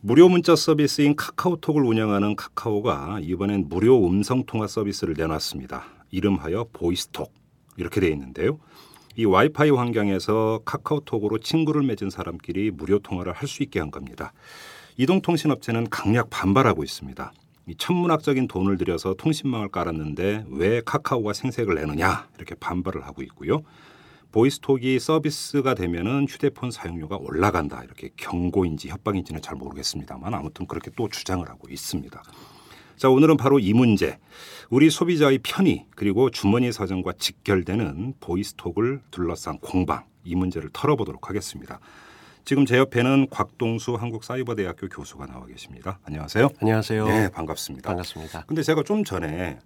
[0.00, 5.84] 무료 문자 서비스인 카카오톡을 운영하는 카카오가 이번엔 무료 음성 통화 서비스를 내놨습니다.
[6.10, 7.32] 이름하여 보이스톡
[7.76, 8.58] 이렇게 돼 있는데요.
[9.16, 14.32] 이 와이파이 환경에서 카카오톡으로 친구를 맺은 사람끼리 무료 통화를 할 수 있게 한 겁니다.
[14.98, 17.32] 이동통신업체는 강력 반발하고 있습니다.
[17.68, 23.62] 이 천문학적인 돈을 들여서 통신망을 깔았는데 왜 카카오가 생색을 내느냐 이렇게 반발을 하고 있고요.
[24.36, 31.48] 보이스톡이 서비스가 되면은 휴대폰 사용료가 올라간다 이렇게 경고인지 협박인지는 잘 모르겠습니다만 아무튼 그렇게 또 주장을
[31.48, 32.22] 하고 있습니다.
[32.96, 34.18] 자 오늘은 바로 이 문제
[34.68, 41.80] 우리 소비자의 편의 그리고 주머니 사정과 직결되는 보이스톡을 둘러싼 공방 이 문제를 털어보도록 하겠습니다.
[42.44, 45.98] 지금 제 옆에는 곽동수 한국사이버대학교 교수가 나와 계십니다.
[46.04, 46.50] 안녕하세요.
[46.60, 47.06] 안녕하세요.
[47.06, 47.88] 네, 반갑습니다.
[47.88, 48.44] 반갑습니다.
[48.46, 49.58] 근데 제가 좀 전에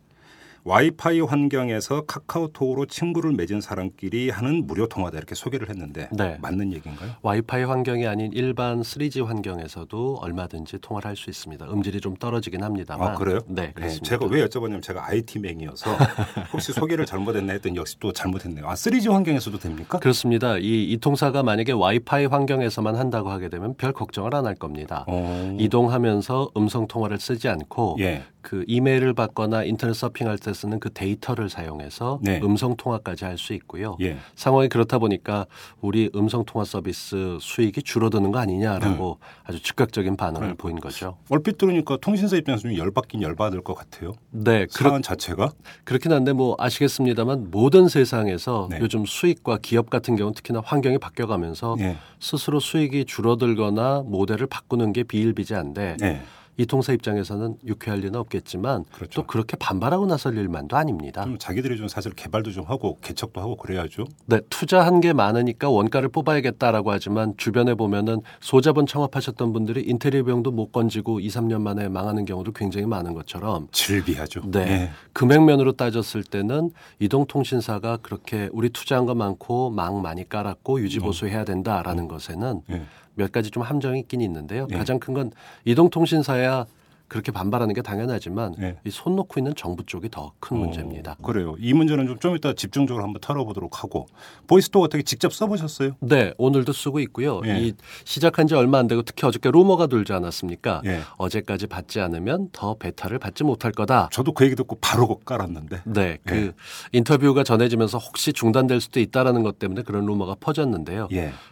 [0.65, 6.37] 와이파이 환경에서 카카오톡으로 친구를 맺은 사람끼리 하는 무료 통화다 이렇게 소개를 했는데 네.
[6.41, 7.11] 맞는 얘기인가요?
[7.23, 11.67] 와이파이 환경이 아닌 일반 3G 환경에서도 얼마든지 통화를 할 수 있습니다.
[11.71, 13.09] 음질이 좀 떨어지긴 합니다만.
[13.09, 13.41] 아 그래요?
[13.47, 14.09] 네, 그렇습니다.
[14.09, 15.91] 제가 왜 여쭤봤냐면 제가 IT맹이어서
[16.53, 18.67] 혹시 소개를 잘못했나 했더니 역시 또 잘못했네요.
[18.67, 19.99] 아 3G 환경에서도 됩니까?
[19.99, 20.57] 그렇습니다.
[20.57, 25.05] 이 이통사가 만약에 와이파이 환경에서만 한다고 하게 되면 별 걱정을 안 할 겁니다.
[25.07, 25.55] 어...
[25.61, 28.23] 이동하면서 음성 통화를 쓰지 않고 예.
[28.43, 32.41] 그 이메일을 받거나 인터넷 서핑할 때 쓰는 그 데이터를 사용해서 네.
[32.43, 33.97] 음성 통화까지 할 수 있고요.
[34.03, 34.19] 예.
[34.35, 35.47] 상황이 그렇다 보니까
[35.81, 40.55] 우리 음성 통화 서비스 수익이 줄어드는 거 아니냐라고 아주 즉각적인 반응을 네.
[40.55, 41.17] 보인 거죠.
[41.31, 44.13] 얼핏 들으니까 통신사 입장에서 좀 열받긴 열받을 것 같아요.
[44.31, 45.53] 네, 사안 자체가
[45.85, 48.79] 그렇긴 한데 뭐 아시겠습니다만 모든 세상에서 네.
[48.81, 51.97] 요즘 수익과 기업 같은 경우는 특히나 환경이 바뀌어가면서 예.
[52.21, 56.21] 스스로 수익이 줄어들거나 모델을 바꾸는 게 비일비재한데 예.
[56.61, 59.23] 이 통사 입장에서는 유쾌할 리는 없겠지만 그렇죠.
[59.23, 61.25] 또 그렇게 반발하고 나설 일만도 아닙니다.
[61.25, 64.05] 좀 자기들이 좀 사실 개발도 좀 하고 개척도 하고 그래야죠.
[64.27, 70.71] 네, 투자한 게 많으니까 원가를 뽑아야겠다라고 하지만 주변에 보면은 소자본 창업하셨던 분들이 인테리어 비용도 못
[70.71, 74.43] 건지고 2, 3년 만에 망하는 경우도 굉장히 많은 것처럼 질비하죠.
[74.51, 74.61] 네.
[74.61, 74.91] 예.
[75.15, 82.07] 금액면으로 따졌을 때는 이동통신사가 그렇게 우리 투자한 거 많고 망 많이 깔았고 유지 보수해야 된다라는
[82.07, 82.83] 것에는 예.
[83.15, 84.67] 몇 가지 좀 함정이 있긴 있는데요.
[84.69, 84.77] 네.
[84.79, 85.33] 가장 큰 건
[85.65, 86.67] 이동통신사야
[87.09, 88.77] 그렇게 반발하는 게 당연하지만 네.
[88.85, 91.17] 이손 놓고 있는 정부 쪽이 더 큰 문제입니다.
[91.19, 91.57] 어, 그래요.
[91.59, 94.07] 이 문제는 좀, 좀 이따 집중적으로 한번 털어보도록 하고
[94.47, 95.97] 보이스톡 어떻게 직접 써보셨어요?
[95.99, 97.41] 네, 오늘도 쓰고 있고요.
[97.47, 97.59] 예.
[97.59, 97.73] 이
[98.05, 100.83] 시작한 지 얼마 안 되고 특히 어저께 루머가 돌지 않았습니까?
[100.87, 101.01] 예.
[101.17, 104.09] 어제까지 받지 않으면 더 베타를 받지 못할 거다.
[104.13, 105.83] 저도 그 얘기 듣고 바로 깔았는데.
[105.87, 106.53] 네, 그 예.
[106.93, 111.09] 인터뷰가 전해지면서 혹시 중단될 수도 있다라는 것 때문에 그런 루머가 퍼졌는데요.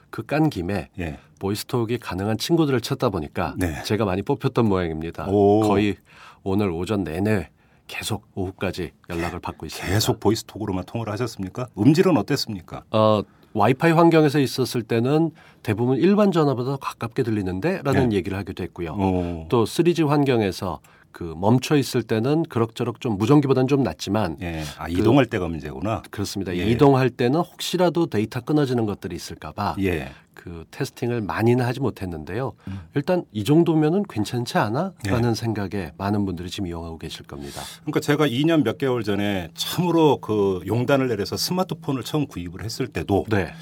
[0.08, 0.10] 예.
[0.10, 1.18] 그깐 김에 예.
[1.38, 3.82] 보이스톡이 가능한 친구들을 찾다 보니까 네.
[3.84, 5.26] 제가 많이 뽑혔던 모양입니다.
[5.28, 5.60] 오.
[5.60, 5.96] 거의
[6.42, 7.48] 오늘 오전 내내
[7.86, 9.92] 계속 오후까지 연락을 받고 있습니다.
[9.92, 11.68] 계속 보이스톡으로만 통화를 하셨습니까?
[11.78, 12.84] 음질은 어땠습니까?
[12.90, 13.22] 어,
[13.54, 15.30] 와이파이 환경에서 있었을 때는
[15.62, 18.16] 대부분 일반 전화보다 더 가깝게 들리는데라는 네.
[18.16, 18.94] 얘기를 하기도 했고요.
[18.98, 19.46] 어.
[19.48, 20.80] 또 3G 환경에서
[21.12, 24.62] 그 멈춰 있을 때는 그럭저럭 좀 무전기보다는 좀 낫지만 예.
[24.78, 26.02] 아, 이동할 때가 문제구나.
[26.10, 26.56] 그렇습니다.
[26.56, 26.70] 예.
[26.70, 30.10] 이동할 때는 혹시라도 데이터 끊어지는 것들이 있을까봐 예.
[30.34, 32.52] 그 테스팅을 많이는 하지 못했는데요.
[32.68, 32.80] 음.
[32.94, 35.34] 일단 이 정도면은 괜찮지 않아?라는 예.
[35.34, 37.60] 생각에 많은 분들이 지금 이용하고 계실 겁니다.
[37.80, 43.26] 그러니까 제가 2년 몇 개월 전에 참으로 그 용단을 내려서 스마트폰을 처음 구입을 했을 때도
[43.28, 43.52] 네,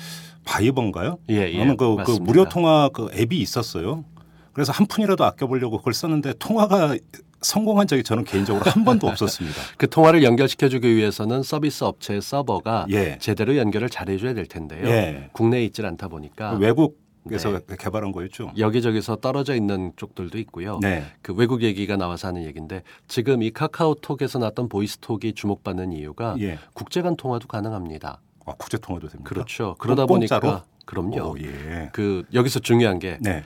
[0.45, 1.19] 바이버인가요?
[1.31, 2.11] 예, 예, 저는 그, 그.
[2.21, 4.05] 무료 통화 그 앱이 있었어요.
[4.53, 6.97] 그래서 한 푼이라도 아껴보려고 그걸 썼는데 통화가
[7.41, 9.57] 성공한 적이 저는 개인적으로 한 번도 없었습니다.
[9.77, 13.19] 그 통화를 연결시켜주기 위해서는 서비스 업체의 서버가 예.
[13.21, 14.87] 제대로 연결을 잘해줘야 될 텐데요.
[14.89, 15.31] 예.
[15.33, 17.77] 국내에 있질 않다 보니까 외국에서 네.
[17.79, 18.53] 개발한 거였죠.
[18.59, 20.79] 여기저기서 떨어져 있는 쪽들도 있고요.
[20.81, 21.05] 네.
[21.23, 26.59] 그 외국 얘기가 나와서 하는 얘기인데 지금 이 카카오톡에서 나왔던 보이스톡이 주목받는 이유가 예.
[26.73, 28.21] 국제 간 통화도 가능합니다.
[28.47, 29.29] 아, 국제 통화도 됩니까?
[29.29, 29.75] 그렇죠.
[29.79, 30.41] 그러다 공짜로?
[30.41, 31.33] 보니까 그럼요.
[31.33, 31.91] 오, 예.
[31.93, 33.43] 그 여기서 중요한 게 네.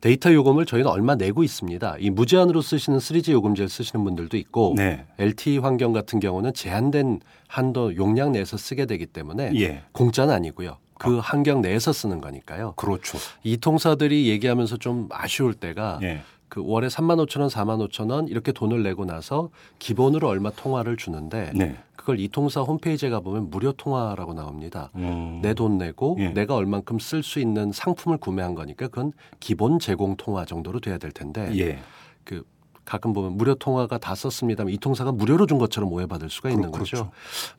[0.00, 1.96] 데이터 요금을 저희는 얼마 내고 있습니다.
[1.98, 5.04] 이 무제한으로 쓰시는 3G 요금제를 쓰시는 분들도 있고 네.
[5.18, 9.82] LTE 환경 같은 경우는 제한된 한도 용량 내에서 쓰게 되기 때문에 예.
[9.92, 10.76] 공짜는 아니고요.
[10.98, 12.74] 그 환경 내에서 쓰는 거니까요.
[12.76, 13.18] 그렇죠.
[13.42, 16.22] 이 통사들이 얘기하면서 좀 아쉬울 때가 예.
[16.48, 20.96] 그 월에 3만 5천 원, 4만 5천 원 이렇게 돈을 내고 나서 기본으로 얼마 통화를
[20.96, 21.76] 주는데 네.
[21.96, 24.90] 그걸 이통사 홈페이지에 가보면 무료 통화라고 나옵니다.
[24.96, 25.40] 음.
[25.42, 26.30] 내돈 내고 예.
[26.30, 31.12] 내가 얼만큼 쓸 수 있는 상품을 구매한 거니까 그건 기본 제공 통화 정도로 돼야 될
[31.12, 31.78] 텐데 예.
[32.24, 32.42] 그
[32.86, 36.96] 가끔 보면 무료 통화가 다 썼습니다만 이통사가 무료로 준 것처럼 오해받을 수가 있는 그렇- 그렇죠.
[36.96, 37.10] 거죠.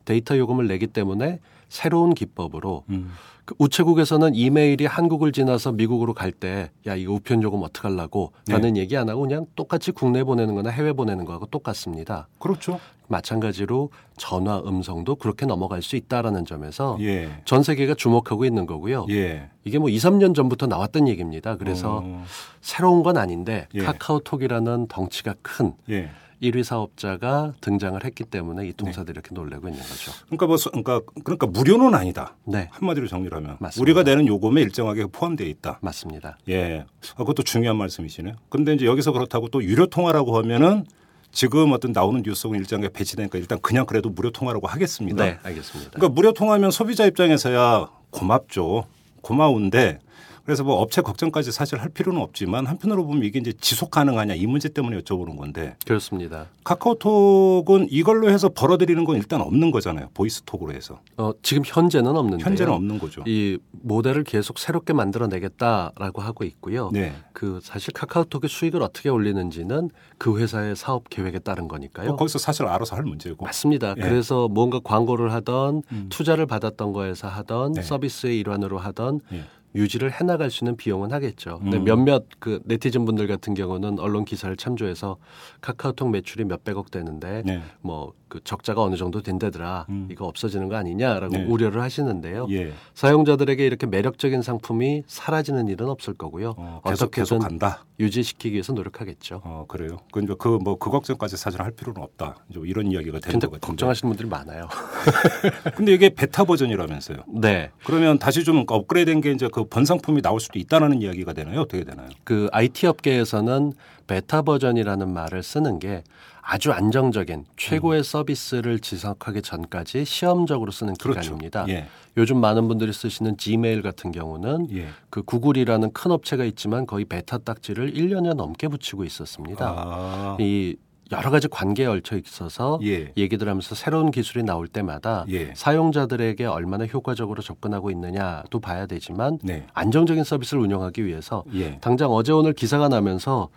[0.06, 1.40] 데이터 요금을 내기 때문에
[1.70, 3.12] 새로운 기법으로 음.
[3.46, 8.54] 그 우체국에서는 이메일이 한국을 지나서 미국으로 갈 때 야 이거 우편 요금 어떡하려고 네.
[8.54, 12.28] 라는 얘기 안 하고 그냥 똑같이 국내 보내는 거나 해외 보내는 거하고 똑같습니다.
[12.40, 12.80] 그렇죠.
[13.08, 17.42] 마찬가지로 전화 음성도 그렇게 넘어갈 수 있다라는 점에서 예.
[17.44, 19.08] 전 세계가 주목하고 있는 거고요.
[19.10, 19.50] 예.
[19.64, 21.58] 이게 뭐 2, 3년 전부터 나왔던 얘기입니다.
[21.58, 22.24] 그래서 어,
[22.62, 23.80] 새로운 건 아닌데 예.
[23.84, 26.10] 카카오톡이라는 덩치가 큰 예.
[26.42, 30.12] 1위 사업자가 등장을 했기 때문에 이 통사들이 이렇게 놀래고 있는 거죠.
[30.28, 32.36] 그러니까 뭐 수- 그러니까 그러니까 무료는 아니다.
[32.46, 33.82] 네, 한마디로 정리를 하면 맞습니다.
[33.82, 35.80] 우리가 내는 요금에 일정하게 포함되어 있다.
[35.82, 36.38] 맞습니다.
[36.48, 36.86] 예.
[37.16, 38.36] 아, 그것도 중요한 말씀이시네요.
[38.50, 40.86] 근데 이제 여기서 그렇다고 또 유료 통화라고 하면은
[41.32, 45.24] 지금 어떤 나오는 뉴스는 일정하게 배치되니까 일단 그냥 그래도 무료 통화라고 하겠습니다.
[45.26, 45.92] 네, 알겠습니다.
[45.92, 48.86] 그러니까 무료 통화면 소비자 입장에서야 고맙죠.
[49.22, 50.00] 고마운데
[50.50, 54.48] 그래서 뭐 업체 걱정까지 사실 할 필요는 없지만 한편으로 보면 이게 이제 지속 가능하냐 이
[54.48, 56.48] 문제 때문에 여쭤보는 건데 그렇습니다.
[56.64, 60.10] 카카오톡은 이걸로 해서 벌어들이는 건 일단 없는 거잖아요.
[60.16, 62.48] 보이스톡으로 해서 어, 지금 현재는 없는데요.
[62.48, 63.22] 현재는 없는 거죠.
[63.28, 66.90] 이 모델을 계속 새롭게 만들어내겠다라고 하고 있고요.
[66.92, 67.14] 네.
[67.32, 72.08] 그 사실 카카오톡의 수익을 어떻게 올리는지는 그 회사의 사업 계획에 따른 거니까요.
[72.08, 73.46] 뭐 거기서 사실 알아서 할 문제고.
[73.46, 73.94] 맞습니다.
[73.98, 74.02] 예.
[74.02, 76.08] 그래서 뭔가 광고를 하던 음.
[76.10, 77.84] 투자를 받았던 거에서 하던 네.
[77.84, 79.44] 서비스의 일환으로 하던 예.
[79.76, 81.60] 유지를 해나갈 수 있는 비용은 하겠죠.
[81.60, 81.84] 근데 음.
[81.84, 85.18] 몇몇 그 네티즌 분들 같은 경우는 언론 기사를 참조해서
[85.62, 87.62] 카카오톡 매출이 몇백억 되는데 네.
[87.82, 90.08] 뭐 그 적자가 어느 정도 된다더라 음.
[90.12, 91.46] 이거 없어지는 거 아니냐라고 네.
[91.46, 92.48] 우려를 하시는데요.
[92.52, 92.72] 예.
[92.94, 96.54] 사용자들에게 이렇게 매력적인 상품이 사라지는 일은 없을 거고요.
[96.58, 97.84] 어, 계속 계속 간다.
[98.00, 99.42] 유지시키기 위해서 노력하겠죠.
[99.44, 99.98] 어 그래요.
[100.12, 102.38] 그러니까 그뭐 그 걱정까지 사실 할 필요는 없다.
[102.50, 103.68] 이제 이런 이야기가 되는 것 같은데.
[103.68, 104.70] 걱정하시는 분들이 많아요.
[105.76, 107.18] 근데 이게 베타 버전이라면서요.
[107.42, 107.72] 네.
[107.84, 111.62] 그러면 다시 좀 업그레이드된 게 이제 그 번상품이 나올 수도 있다라는 이야기가 되나요?
[111.62, 112.08] 어떻게 되나요?
[112.24, 113.74] 그 IT 업계에서는
[114.08, 116.04] 베타 버전이라는 말을 쓰는 게
[116.42, 121.66] 아주 안정적인 최고의 서비스를 지속하기 전까지 시험적으로 쓰는 기간입니다.
[121.70, 121.88] 예.
[122.18, 124.88] 요즘 많은 분들이 쓰시는 지메일 같은 경우는 예.
[125.10, 129.74] 그 구글이라는 큰 업체가 있지만 거의 베타 딱지를 1년여 넘게 붙이고 있었습니다.
[129.78, 130.38] 아.
[130.40, 130.76] 이
[131.12, 133.12] 여러 가지 관계에 얽혀 있어서 예.
[133.18, 135.54] 얘기들 하면서 새로운 기술이 나올 때마다 예.
[135.56, 139.66] 사용자들에게 얼마나 효과적으로 접근하고 있느냐도 봐야 되지만 네.
[139.74, 141.80] 안정적인 서비스를 운영하기 위해서 예.
[141.80, 143.50] 당장 어제 오늘 기사가 나면서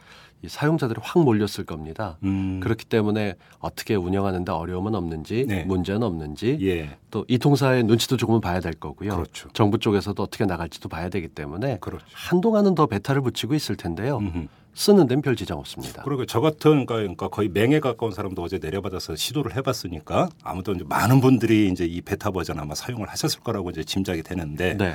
[0.44, 2.18] 이 사용자들이 확 몰렸을 겁니다.
[2.24, 2.58] 음.
[2.60, 5.62] 그렇기 때문에 어떻게 운영하는데 어려움은 없는지 네.
[5.64, 6.96] 문제는 없는지 예.
[7.10, 9.10] 또 이 통사의 눈치도 조금은 봐야 될 거고요.
[9.14, 9.48] 그렇죠.
[9.52, 12.04] 정부 쪽에서도 어떻게 나갈지도 봐야 되기 때문에 그렇죠.
[12.12, 14.18] 한동안은 더 베타를 붙이고 있을 텐데요.
[14.18, 14.46] 음흠.
[14.74, 16.02] 쓰는 데는 별 지장 없습니다.
[16.02, 20.84] 그리고 저 같은 그러니까- 그러니까 거의 맹에 가까운 사람도 어제 내려받아서 시도를 해봤으니까 아무튼 이제
[20.88, 24.94] 많은 분들이 이제 이 베타 버전 아마 사용을 하셨을 거라고 이제 짐작이 되는데 네.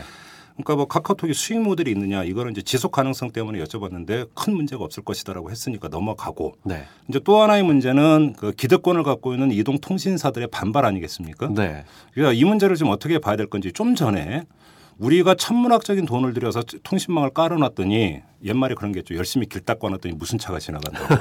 [0.57, 5.03] 그러니까 뭐 카카오톡이 수익 모델이 있느냐 이거는 이제 지속 가능성 때문에 여쭤봤는데 큰 문제가 없을
[5.03, 6.83] 것이다라고 했으니까 넘어가고 네.
[7.07, 11.49] 이제 또 하나의 문제는 그 기득권을 갖고 있는 이동 통신사들의 반발 아니겠습니까?
[11.49, 11.85] 네.
[12.13, 14.43] 그러니까 이 문제를 좀 어떻게 봐야 될 건지 좀 전에
[14.97, 19.15] 우리가 천문학적인 돈을 들여서 통신망을 깔아놨더니 옛말에 그런 게 있죠.
[19.15, 21.15] 열심히 길 닦고 놨더니 무슨 차가 지나간다고.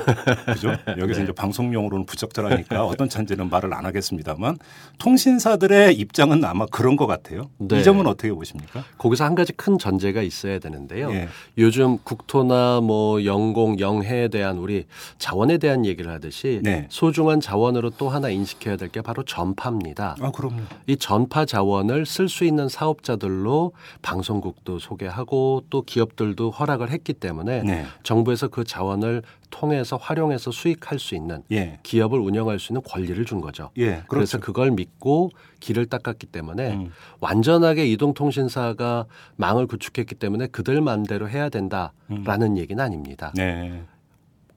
[0.52, 0.76] 그죠?
[0.98, 4.58] 여기서 이제 방송용으로는 부적절하니까 어떤 차인지는 말을 안 하겠습니다만
[4.98, 7.50] 통신사들의 입장은 아마 그런 것 같아요.
[7.58, 7.80] 네.
[7.80, 8.84] 이 점은 어떻게 보십니까?
[8.98, 11.10] 거기서 한 가지 큰 전제가 있어야 되는데요.
[11.12, 11.28] 예.
[11.58, 14.86] 요즘 국토나 뭐 영공, 영해에 대한 우리
[15.18, 16.86] 자원에 대한 얘기를 하듯이 네.
[16.90, 20.14] 소중한 자원으로 또 하나 인식해야 될 게 바로 전파입니다.
[20.20, 20.60] 아, 그럼요.
[20.86, 23.72] 이 전파 자원을 쓸 수 있는 사업자들로
[24.02, 27.84] 방송국도 소개하고 또 기업들도 허락을 했기 때문에 네.
[28.02, 31.78] 정부에서 그 자원을 통해서 활용해서 수익할 수 있는 예.
[31.82, 33.70] 기업을 운영할 수 있는 권리를 준 거죠.
[33.78, 34.02] 예.
[34.08, 34.40] 그래서 그렇죠.
[34.40, 35.30] 그걸 믿고
[35.60, 36.92] 길을 닦았기 때문에 음.
[37.20, 39.06] 완전하게 이동통신사가
[39.36, 43.32] 망을 구축했기 때문에 그들 마음대로 해야 된다라는 얘기는 아닙니다.
[43.34, 43.82] 네.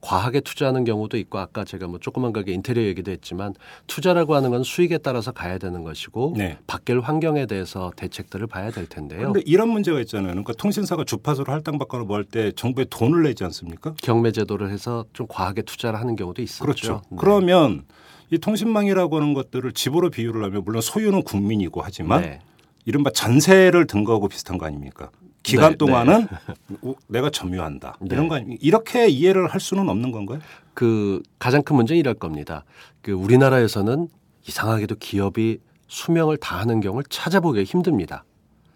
[0.00, 3.54] 과하게 투자하는 경우도 있고 아까 제가 뭐 조그만 가게 인테리어 얘기도 했지만
[3.86, 6.56] 투자라고 하는 건 수익에 따라서 가야 되는 것이고 네.
[6.66, 9.18] 바뀔 환경에 대해서 대책들을 봐야 될 텐데요.
[9.18, 10.28] 그런데 이런 문제가 있잖아요.
[10.30, 13.94] 그러니까 통신사가 주파수를 할당받거나 뭐 할 때 정부에 돈을 내지 않습니까?
[14.02, 16.64] 경매 제도를 해서 좀 과하게 투자를 하는 경우도 있었죠.
[16.64, 17.02] 그렇죠.
[17.10, 17.16] 네.
[17.18, 17.84] 그러면
[18.30, 22.40] 이 통신망이라고 하는 것들을 집으로 비유를 하면 물론 소유는 국민이고 하지만 네.
[22.84, 25.10] 이른바 전세를 든 거하고 비슷한 거 아닙니까?
[25.42, 26.26] 기간 네, 동안은
[26.82, 27.96] 우- 내가 점유한다.
[28.00, 28.08] 네.
[28.14, 30.38] 이런 거 아니- 이렇게 이해를 할 수는 없는 건가요?
[30.74, 32.64] 그 가장 큰 문제는 이럴 겁니다.
[33.02, 34.08] 그 우리나라에서는
[34.46, 38.24] 이상하게도 기업이 수명을 다하는 경우를 찾아보기 힘듭니다.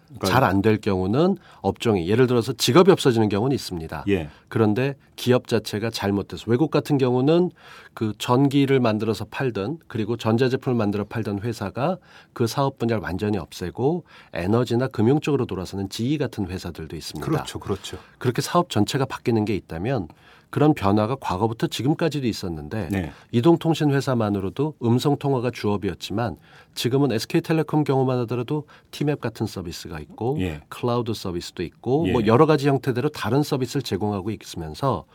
[0.07, 4.05] 그러니까 잘안 될 경우는 업종이 예를 들어서 직업이 없어지는 경우는 있습니다.
[4.09, 4.29] 예.
[4.49, 7.51] 그런데 기업 자체가 잘못돼서 외국 같은 경우는
[7.95, 11.99] 그 전기를 만들어서 팔던 그리고 전자제품을 만들어 팔던 회사가
[12.33, 17.27] 그 사업 분야를 완전히 없애고 에너지나 금융 쪽으로 돌아서는 GE 같은 회사들도 있습니다.
[17.27, 17.59] 그렇죠.
[17.59, 17.99] 그렇죠.
[18.19, 20.09] 그렇게 사업 전체가 바뀌는 게 있다면
[20.55, 23.11] 그런 변화가 과거부터 지금까지도 있었는데 네.
[23.33, 26.37] 이동통신 회사만으로도 음성 통화가 주업이었지만
[26.77, 30.61] 지금은 SK텔레콤 경우만 하더라도 티맵 같은 서비스가 있고 예.
[30.69, 32.13] 클라우드 서비스도 있고 예.
[32.13, 35.07] 뭐 여러 가지 형태대로 다른 서비스를 제공하고 있으면서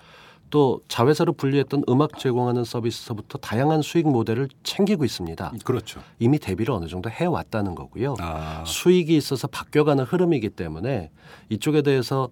[0.50, 5.54] 또 자회사로 분리했던 음악 제공하는 서비스서부터 다양한 수익 모델을 챙기고 있습니다.
[5.64, 6.02] 그렇죠.
[6.20, 8.16] 이미 대비를 어느 정도 해왔다는 거고요.
[8.20, 11.12] 아, 수익이 있어서 바뀌어가는 흐름이기 때문에
[11.48, 12.30] 이쪽에 대해서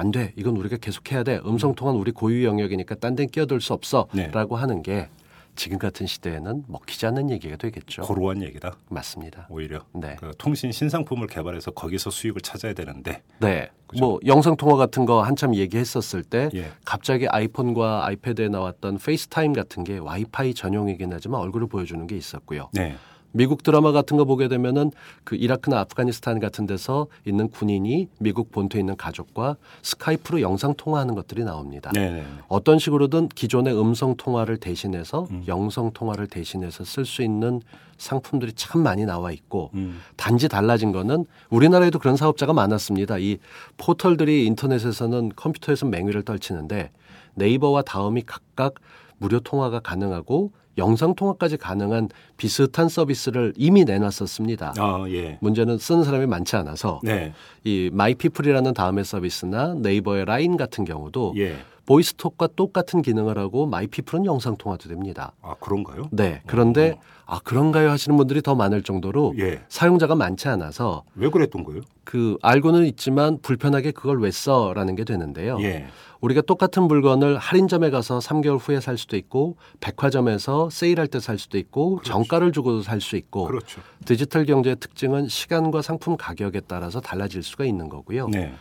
[0.00, 0.32] 안 돼.
[0.36, 1.40] 이건 우리가 계속해야 돼.
[1.44, 3.74] 음성 통화는 우리 고유 영역이니까 딴 데는 끼어들 수 네.
[3.74, 5.08] 없어라고 하는 게
[5.56, 8.02] 지금 같은 시대에는 먹히지 않는 얘기가 되겠죠.
[8.02, 8.76] 고루한 얘기다.
[8.88, 9.46] 맞습니다.
[9.50, 10.16] 오히려 네.
[10.18, 13.68] 그 통신 신상품을 개발해서 거기서 수익을 찾아야 되는데 네.
[13.86, 14.02] 그죠?
[14.02, 16.70] 뭐 영상 통화 같은 거 한참 얘기했었을 때 예.
[16.86, 22.70] 갑자기 아이폰과 아이패드에 나왔던 페이스타임 같은 게 와이파이 전용이긴 하지만 얼굴을 보여주는 게 있었고요.
[22.72, 22.94] 네.
[23.32, 24.90] 미국 드라마 같은 거 보게 되면은
[25.24, 31.44] 그 이라크나 아프가니스탄 같은 데서 있는 군인이 미국 본토에 있는 가족과 스카이프로 영상 통화하는 것들이
[31.44, 31.90] 나옵니다.
[31.94, 32.26] 네, 네.
[32.48, 35.44] 어떤 식으로든 기존의 음성 통화를 대신해서 음.
[35.46, 37.60] 영성 통화를 대신해서 쓸 수 있는
[37.98, 40.00] 상품들이 참 많이 나와 있고 음.
[40.16, 43.18] 단지 달라진 거는 우리나라에도 그런 사업자가 많았습니다.
[43.18, 43.38] 이
[43.76, 46.90] 포털들이 인터넷에서는 컴퓨터에서 맹위를 떨치는데
[47.34, 48.74] 네이버와 다음이 각각
[49.18, 54.74] 무료 통화가 가능하고 영상 통화까지 가능한 비슷한 서비스를 이미 내놨었습니다.
[54.78, 55.38] 아, 예.
[55.40, 57.32] 문제는 쓰는 사람이 많지 않아서 네.
[57.64, 61.56] 이 마이피플이라는 다음의 서비스나 네이버의 라인 같은 경우도 예.
[61.86, 65.32] 보이스톡과 똑같은 기능을 하고 마이피플은 영상 통화도 됩니다.
[65.42, 66.04] 아, 그런가요?
[66.12, 66.40] 네.
[66.46, 66.96] 그런데
[67.32, 69.62] 아 그런가요 하시는 분들이 더 많을 정도로 예.
[69.68, 71.82] 사용자가 많지 않아서 왜 그랬던 거예요?
[72.02, 75.56] 그 알고는 있지만 불편하게 그걸 왜 써라는 게 되는데요.
[75.60, 75.86] 예.
[76.20, 81.56] 우리가 똑같은 물건을 할인점에 가서 3개월 후에 살 수도 있고 백화점에서 세일할 때 살 수도
[81.56, 83.80] 있고 정가를 주고도 살 수 있고 그렇죠.
[84.04, 88.26] 디지털 경제의 특징은 시간과 상품 가격에 따라서 달라질 수가 있는 거고요.
[88.28, 88.52] 네.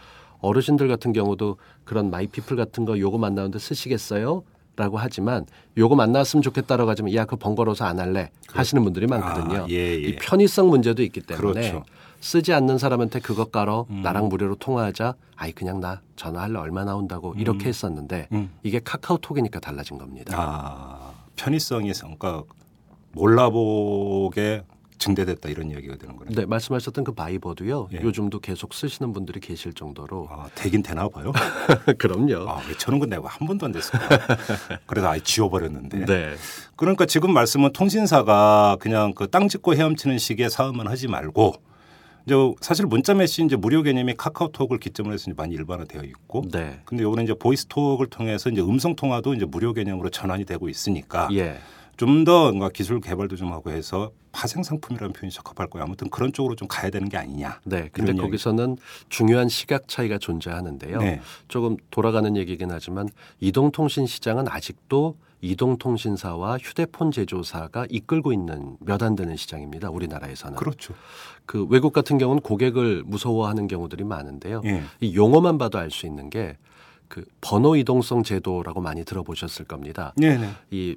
[0.42, 4.44] 어르신들 같은 경우도 그런 마이피플 같은 거 요거 만나는데 쓰시겠어요?
[4.80, 5.46] 라고 하지만
[5.78, 9.64] 요거 만났으면 좋겠다라고 하지만 야, 그 번거로워서 안 할래 하시는 분들이 많거든요.
[9.64, 9.96] 아, 예, 예.
[9.96, 11.84] 이 편의성 문제도 있기 때문에 그렇죠.
[12.22, 15.16] 쓰지 않는 사람한테 그거 깔어 나랑 무료로 통화하자.
[15.36, 18.52] 아이 그냥 나 전화할래 얼마 나온다고 이렇게 했었는데 음.
[18.64, 20.34] 이게 카카오톡이니까 달라진 겁니다.
[20.38, 22.44] 아, 편의성이 그러니까
[23.12, 24.64] 몰라보게
[25.00, 26.36] 증대됐다 이런 이야기가 되는 거네요.
[26.36, 27.90] 네, 말씀하셨던 그 바이버도요.
[27.94, 28.02] 예.
[28.02, 31.32] 요즘도 계속 쓰시는 분들이 계실 정도로 아, 되긴 되나 봐요.
[31.98, 32.50] 그럼요.
[32.50, 34.00] 아, 왜 저런 건 내가 한 번도 안 됐을까?
[34.86, 36.06] 그래서 아예 지워버렸는데.
[36.06, 36.36] 네.
[36.76, 41.54] 그러니까 지금 말씀은 통신사가 그냥 그 땅 짓고 헤엄치는 식의 사업만 하지 말고
[42.26, 46.80] 이제 사실 문자 메시 이제 무료 개념이 카카오톡을 기점으로 해서 이제 많이 일반화되어 있고 네.
[46.86, 51.60] 근데 요번에 이제 보이스톡을 통해서 이제 음성 통화도 이제 무료 개념으로 전환이 되고 있으니까 예.
[52.00, 55.84] 좀 더 뭔가 기술 개발도 좀 하고 해서 파생 상품이라는 표현이 적합할 거예요.
[55.84, 57.60] 아무튼 그런 쪽으로 좀 가야 되는 게 아니냐.
[57.66, 57.90] 네.
[57.92, 58.78] 근데 거기서는
[59.10, 61.00] 중요한 시각 차이가 존재하는데요.
[61.00, 61.22] 네.
[61.50, 63.10] 조금 돌아가는 얘기긴 하지만
[63.42, 69.90] 이동통신 시장은 아직도 이동통신사와 휴대폰 제조사가 이끌고 있는 몇 안 되는 시장입니다.
[69.90, 70.58] 우리나라에서는.
[70.58, 70.94] 그렇죠.
[71.46, 74.62] 그 외국 같은 경우는 고객을 무서워하는 경우들이 많은데요.
[74.66, 74.84] 예.
[75.02, 80.14] 이 용어만 봐도 알 수 있는 게그 번호 이동성 제도라고 많이 들어보셨을 겁니다.
[80.18, 80.50] 네, 네.
[80.72, 80.96] 이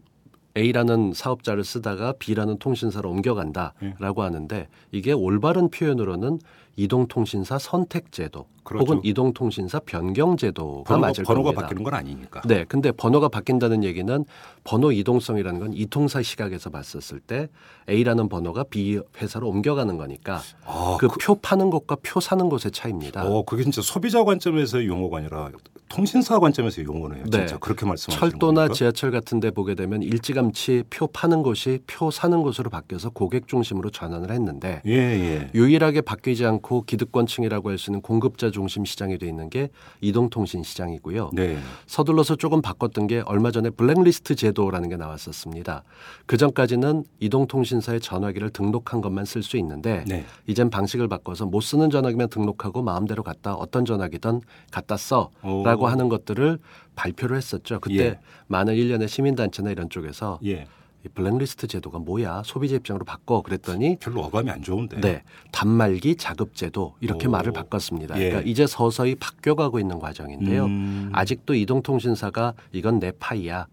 [0.56, 3.12] A라는 사업자를 쓰다가 B라는 통신사로 예.
[3.12, 6.38] 옮겨간다라고 하는데 이게 올바른 표현으로는
[6.76, 8.84] 이동통신사 선택제도 그렇죠.
[8.84, 11.62] 혹은 이동통신사 변경제도가 번호가, 맞을 번호가 겁니다.
[11.62, 12.40] 바뀌는 건 아니니까.
[12.42, 14.24] 네, 근데 번호가 바뀐다는 얘기는
[14.64, 17.48] 번호 이동성이라는 건 이통사 시각에서 봤었을 때
[17.88, 23.26] A라는 번호가 B 회사로 옮겨가는 거니까 아, 그표 파는 곳과 표 사는 곳의 차이입니다.
[23.26, 25.50] 어, 그게 진짜 소비자 관점에서의 용어가 아니라
[25.92, 27.24] 통신사 관점에서의 용어네요.
[27.24, 27.38] 네.
[27.38, 28.74] 진짜 그렇게 말씀하시는 철도나 겁니까?
[28.74, 33.90] 지하철 같은 데 보게 되면 일찌감치 표 파는 곳이 표 사는 곳으로 바뀌어서 고객 중심으로
[33.90, 35.50] 전환을 했는데 예, 예.
[35.54, 39.68] 유일하게 바뀌지 않고 기득권층이라고 할 수 있는 공급자 중심 시장이 돼 있는 게
[40.00, 41.30] 이동통신 시장이고요.
[41.32, 41.58] 네.
[41.86, 45.82] 서둘러서 조금 바꿨던 게 얼마 전에 블랙리스트 제도라는 게 나왔었습니다.
[46.26, 50.24] 그 전까지는 이동통신사의 전화기를 등록한 것만 쓸 수 있는데 네.
[50.46, 55.86] 이젠 방식을 바꿔서 못 쓰는 전화기만 등록하고 마음대로 갖다 어떤 전화기든 갖다 써라고 오.
[55.88, 56.58] 하는 것들을
[56.94, 57.80] 발표를 했었죠.
[57.80, 58.18] 그때 예.
[58.48, 60.66] 많은 일련의 시민단체나 이런 쪽에서 예.
[61.04, 65.00] 이 블랙리스트 제도가 뭐야 소비자 입장으로 바꿔 그랬더니 별로 어감이 안 좋은데.
[65.00, 65.22] 네.
[65.50, 67.30] 단말기 자급 제도 이렇게 오.
[67.30, 68.16] 말을 바꿨습니다.
[68.18, 68.28] 예.
[68.28, 70.66] 그러니까 이제 서서히 바뀌어가고 있는 과정인데요.
[70.66, 71.10] 음.
[71.12, 73.66] 아직도 이동통신사가 이건 내 파이야.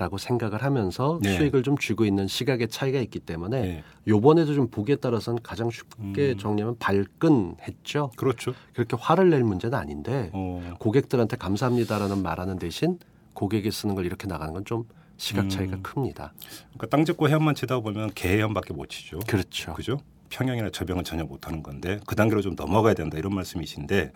[0.00, 1.36] 라고 생각을 하면서 네.
[1.36, 3.84] 수익을 좀 쥐고 있는 시각의 차이가 있기 때문에 네.
[4.08, 6.38] 요번에도 좀 보기에 따라서는 가장 쉽게 음.
[6.38, 8.12] 정리하면 발끈했죠.
[8.16, 8.54] 그렇죠.
[8.72, 10.74] 그렇게 화를 낼 문제는 아닌데 어.
[10.78, 12.98] 고객들한테 감사합니다라는 말하는 대신
[13.34, 14.84] 고객이 쓰는 걸 이렇게 나가는 건 좀
[15.20, 15.82] 시각 차이가 음.
[15.82, 16.32] 큽니다.
[16.68, 19.18] 그러니까 땅 짓고 헤엄만 치다 보면 개 헤엄밖에 못 치죠.
[19.26, 19.74] 그렇죠.
[19.74, 19.98] 그죠?
[20.30, 24.12] 평형이나 저병은 전혀 못하는 건데 그 단계로 좀 넘어가야 된다 이런 말씀이신데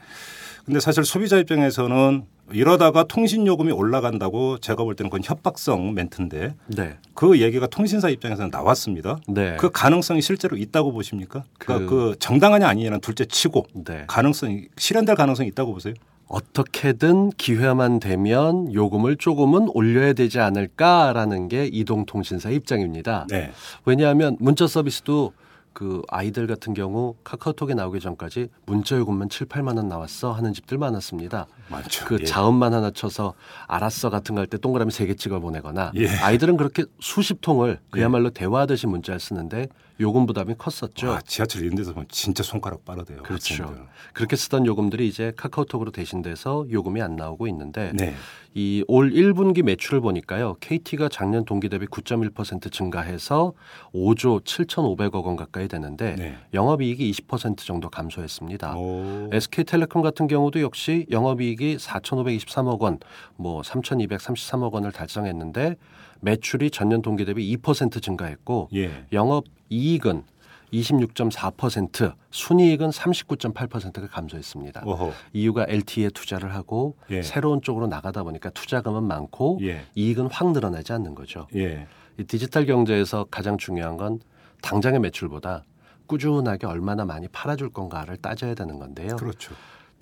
[0.65, 6.97] 근데 사실 소비자 입장에서는 이러다가 통신 요금이 올라간다고 제가 볼 때는 그건 협박성 멘트인데 네.
[7.15, 9.19] 그 얘기가 통신사 입장에서는 나왔습니다.
[9.29, 9.57] 네.
[9.59, 11.45] 그 가능성이 실제로 있다고 보십니까?
[11.59, 14.05] 그러니까 그- 그, 정당하냐 아니냐는 둘째 치고 네.
[14.07, 15.95] 가능성이 실현될 가능성이 있다고 보세요.
[16.29, 23.27] 어떻게든 기회만 되면 요금을 조금은 올려야 되지 않을까라는 게 이동통신사 입장입니다.
[23.29, 23.53] 네.
[23.85, 25.33] 왜냐하면 문자 서비스도
[25.75, 30.79] 그 아이들 같은 경우 카카오톡에 나오기 전까지 문자 요금만 7, 8만 원 나왔어 하는 집들
[30.79, 31.47] 많았습니다.
[31.69, 32.05] 많죠.
[32.07, 32.25] 그 예.
[32.25, 33.35] 자음만 하나 쳐서
[33.67, 36.09] 알았어 같은 거 할 때 동그라미 세 개 찍어 보내거나 예.
[36.09, 39.69] 아이들은 그렇게 수십 통을 그야말로 대화하듯이 문자를 쓰는데
[40.01, 41.13] 요금 부담이 컸었죠.
[41.13, 43.23] 아, 지하철 이런 데서 보면 진짜 손가락 빠르대요.
[43.23, 43.63] 그렇죠.
[43.63, 43.87] 학생들.
[44.13, 48.15] 그렇게 쓰던 요금들이 이제 카카오톡으로 대신돼서 요금이 안 나오고 있는데 네.
[48.55, 50.57] 이올 1분기 매출을 보니까요.
[50.61, 53.53] KT가 작년 동기 대비 9.1% 증가해서
[53.95, 56.39] 5조 7,500억 원 가까이 되는데 네.
[56.53, 58.77] 영업이익이 20% 정도 감소했습니다.
[58.77, 59.31] 오.
[59.33, 62.99] SK텔레콤 같은 경우도 역시 영업이익 이 4,523억 원,
[63.37, 65.77] 뭐 3,233억 원을 달성했는데
[66.21, 69.07] 매출이 전년 동기 대비 2% 증가했고 예.
[69.13, 70.25] 영업 이익은
[70.73, 74.83] 26.4%, 순이익은 39.8%가 감소했습니다.
[74.85, 75.13] 오호.
[75.33, 77.23] 이유가 LTE에 투자를 하고 예.
[77.23, 79.85] 새로운 쪽으로 나가다 보니까 투자금은 많고 예.
[79.95, 81.47] 이익은 확 늘어나지 않는 거죠.
[81.55, 81.87] 예.
[82.19, 84.21] 이 디지털 경제에서 가장 중요한 건
[84.63, 85.65] 당장의 매출보다
[86.07, 89.17] 꾸준하게 얼마나 많이 팔아줄 건가를 따져야 되는 건데요.
[89.17, 89.55] 그렇죠.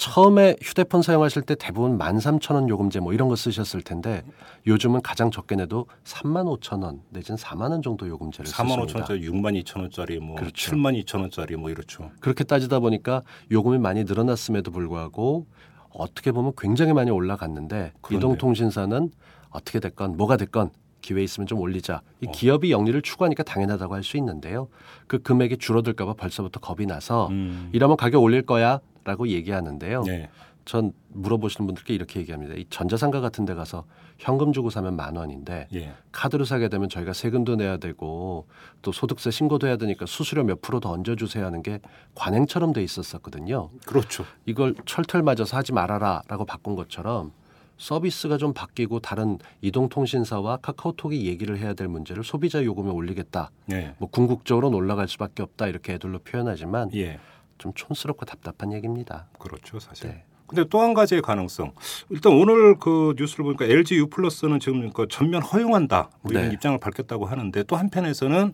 [0.03, 4.25] 처음에 휴대폰 사용하실 때 대부분 13,000원 요금제 뭐 이런 거 쓰셨을 텐데
[4.67, 8.83] 요즘은 가장 적게 내도 35,000원 내지는 4만 원 정도 요금제를 4만 쓰십니다.
[8.83, 10.73] 5천 원짜리 6만 2천 원짜리 뭐 그렇죠.
[10.73, 12.11] 7만 2천 원짜리 뭐 이렇죠.
[12.19, 15.47] 그렇게 따지다 보니까 요금이 많이 늘어났음에도 불구하고
[15.91, 18.27] 어떻게 보면 굉장히 많이 올라갔는데 그렇네요.
[18.27, 19.11] 이동통신사는
[19.51, 22.03] 어떻게 됐건 뭐가 됐건 기회 있으면 좀 올리자.
[22.21, 22.33] 이 어.
[22.33, 24.67] 기업이 영리를 추구하니까 당연하다고 할 수 있는데요.
[25.07, 27.71] 그 금액이 줄어들까봐 벌써부터 겁이 나서 음.
[27.73, 30.03] 이러면 가격 올릴 거야 라고 얘기하는데요.
[30.05, 30.29] 네.
[30.65, 32.55] 전 물어보시는 분들께 이렇게 얘기합니다.
[32.55, 33.85] 이 전자상가 같은 데 가서
[34.19, 35.93] 현금 주고 사면 만 원인데 예.
[36.13, 38.47] 카드로 사게 되면 저희가 세금도 내야 되고
[38.81, 41.81] 또 소득세 신고도 해야 되니까 수수료 몇 프로 더 얹어 주세요 하는 게
[42.15, 43.71] 관행처럼 돼 있었었거든요.
[43.87, 44.25] 그렇죠.
[44.47, 47.33] 이걸 철털 맞아서 하지 말아라라고 바꾼 것처럼
[47.79, 53.51] 서비스가 좀 바뀌고 다른 이동통신사와 카카오톡이 얘기를 해야 될 문제를 소비자 요금에 올리겠다.
[53.67, 53.97] 네.
[53.99, 57.19] 뭐 궁극적으로는 올라갈 수밖에 없다 이렇게 애들로 표현하지만 예.
[57.63, 59.27] 좀 촌스럽고 답답한 얘기입니다.
[59.39, 60.09] 그렇죠, 사실.
[60.09, 60.25] 네.
[60.47, 61.73] 근데 또 한 가지의 가능성.
[62.11, 66.11] 일단 오늘 그 뉴스를 보니까 LG U 플러스는 지금 그 전면 허용한다.
[66.23, 66.55] 뭐 이런 네.
[66.55, 68.53] 입장을 밝혔다고 하는데 또 한편에서는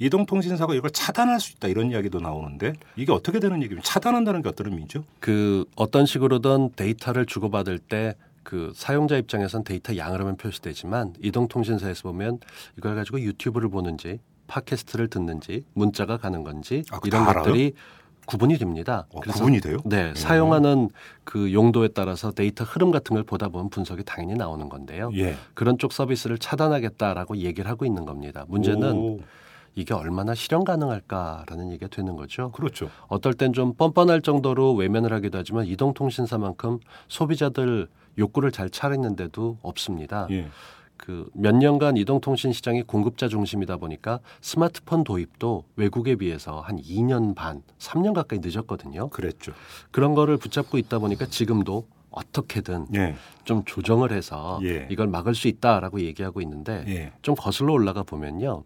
[0.00, 3.82] 이동통신사가 이걸 차단할 수 있다 이런 이야기도 나오는데 이게 어떻게 되는 얘기입니까?
[3.82, 5.04] 차단한다는 게 어떤 의미죠?
[5.20, 8.14] 그 어떤 식으로든 데이터를 주고받을 때
[8.48, 12.38] 그 사용자 입장에선 데이터 양으로만 표시되지만 이동통신사에서 보면
[12.78, 17.44] 이걸 가지고 유튜브를 보는지 팟캐스트를 듣는지 문자가 가는 건지 아, 이런 다 알아요?
[18.28, 19.06] 구분이 됩니다.
[19.10, 19.78] 어, 구분이 돼요?
[19.86, 20.90] 네, 사용하는
[21.24, 25.10] 그 용도에 따라서 데이터 흐름 같은 걸 보다 보면 분석이 당연히 나오는 건데요.
[25.14, 25.34] 예.
[25.54, 28.44] 그런 쪽 서비스를 차단하겠다라고 얘기를 하고 있는 겁니다.
[28.48, 29.20] 문제는 오,
[29.74, 32.52] 이게 얼마나 실현 가능할까라는 얘기가 되는 거죠.
[32.52, 32.90] 그렇죠.
[33.06, 37.88] 어떨 땐 좀 뻔뻔할 정도로 외면을 하기도 하지만 이동통신사만큼 소비자들
[38.18, 40.26] 욕구를 잘 차리는데도 없습니다.
[40.30, 40.48] 예.
[40.98, 47.62] 그 몇 년간 이동통신 시장이 공급자 중심이다 보니까 스마트폰 도입도 외국에 비해서 한 2년 반,
[47.78, 49.08] 3년 가까이 늦었거든요.
[49.08, 49.52] 그랬죠.
[49.90, 53.14] 그런 거를 붙잡고 있다 보니까 지금도 어떻게든 예.
[53.44, 54.88] 좀 조정을 해서 예.
[54.90, 57.12] 이걸 막을 수 있다라고 얘기하고 있는데 예.
[57.22, 58.64] 좀 거슬러 올라가 보면요.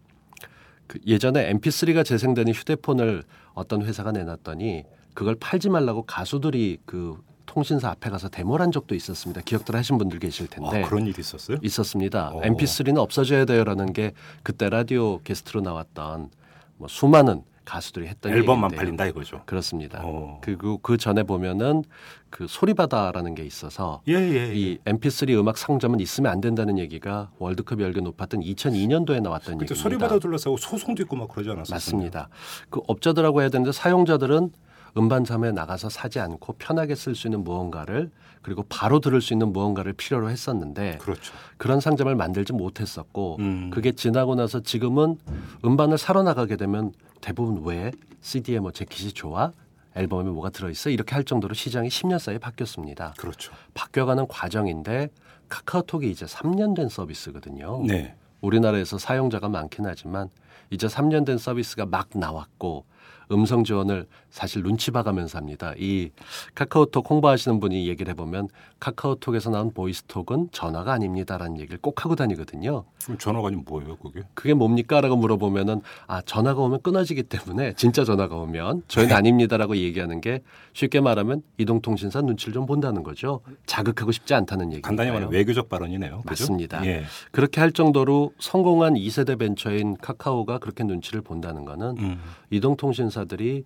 [0.87, 8.09] 그 예전에 MP3가 재생되는 휴대폰을 어떤 회사가 내놨더니 그걸 팔지 말라고 가수들이 그 통신사 앞에
[8.09, 9.41] 가서 데모를 한 적도 있었습니다.
[9.41, 10.83] 기억들 하신 분들 계실 텐데.
[10.83, 11.57] 아, 그런 일이 있었어요?
[11.61, 12.29] 있었습니다.
[12.29, 12.41] 어.
[12.41, 16.29] MP3는 없어져야 돼요라는 게 그때 라디오 게스트로 나왔던
[16.77, 18.77] 뭐 수많은 가수들이 했던 앨범만 얘기인데요.
[18.77, 19.41] 팔린다 이거죠.
[19.45, 20.01] 그렇습니다.
[20.03, 20.39] 어.
[20.41, 21.83] 그리고 그 전에 보면은
[22.29, 24.49] 그 소리바다라는 게 있어서 예, 예.
[24.49, 24.53] 예.
[24.53, 29.75] 이 MP3 음악 상점은 있으면 안 된다는 얘기가 월드컵 열기 높았던 2002년도에 나왔던 얘기입니다.
[29.75, 31.73] 소리바다 둘러싸고 소송도 있고 막 그러지 않았어요?
[31.73, 32.27] 맞습니다.
[32.69, 34.51] 그 업자들하고 해야 되는데 사용자들은
[34.95, 39.93] 음반점에 나가서 사지 않고 편하게 쓸 수 있는 무언가를 그리고 바로 들을 수 있는 무언가를
[39.93, 41.33] 필요로 했었는데 그렇죠.
[41.57, 43.69] 그런 상점을 만들지 못했었고 음.
[43.71, 45.17] 그게 지나고 나서 지금은
[45.65, 49.51] 음반을 사러 나가게 되면 대부분 왜 CD에 뭐 재킷이 좋아
[49.95, 53.13] 앨범에 뭐가 들어있어 이렇게 할 정도로 시장이 10년 사이에 바뀌었습니다.
[53.17, 53.53] 그렇죠.
[53.73, 55.09] 바뀌어가는 과정인데
[55.49, 57.83] 카카오톡이 이제 3년 된 서비스거든요.
[57.85, 58.15] 네.
[58.41, 60.29] 우리나라에서 사용자가 많긴 하지만
[60.69, 62.85] 이제 3년 된 서비스가 막 나왔고
[63.31, 65.73] 음성 지원을 사실 눈치 봐가면서 합니다.
[65.77, 66.09] 이
[66.55, 68.49] 카카오톡 홍보하시는 분이 얘기를 해보면
[68.83, 72.83] 카카오톡에서 나온 보이스톡은 전화가 아닙니다라는 얘기를 꼭 하고 다니거든요.
[73.01, 74.23] 그럼 전화가 아니면 뭐예요, 그게?
[74.33, 80.41] 그게 뭡니까라고 물어보면은 아 전화가 오면 끊어지기 때문에 진짜 전화가 오면 저희는 아닙니다라고 얘기하는 게
[80.73, 83.39] 쉽게 말하면 이동통신사 눈치를 좀 본다는 거죠.
[83.65, 84.81] 자극하고 싶지 않다는 얘기.
[84.81, 86.23] 간단히 말하면 외교적 발언이네요.
[86.25, 86.43] 그죠?
[86.43, 86.85] 맞습니다.
[86.85, 87.03] 예.
[87.31, 92.19] 그렇게 할 정도로 성공한 2세대 벤처인 카카오가 그렇게 눈치를 본다는 거는 음.
[92.49, 93.63] 이동통신사들이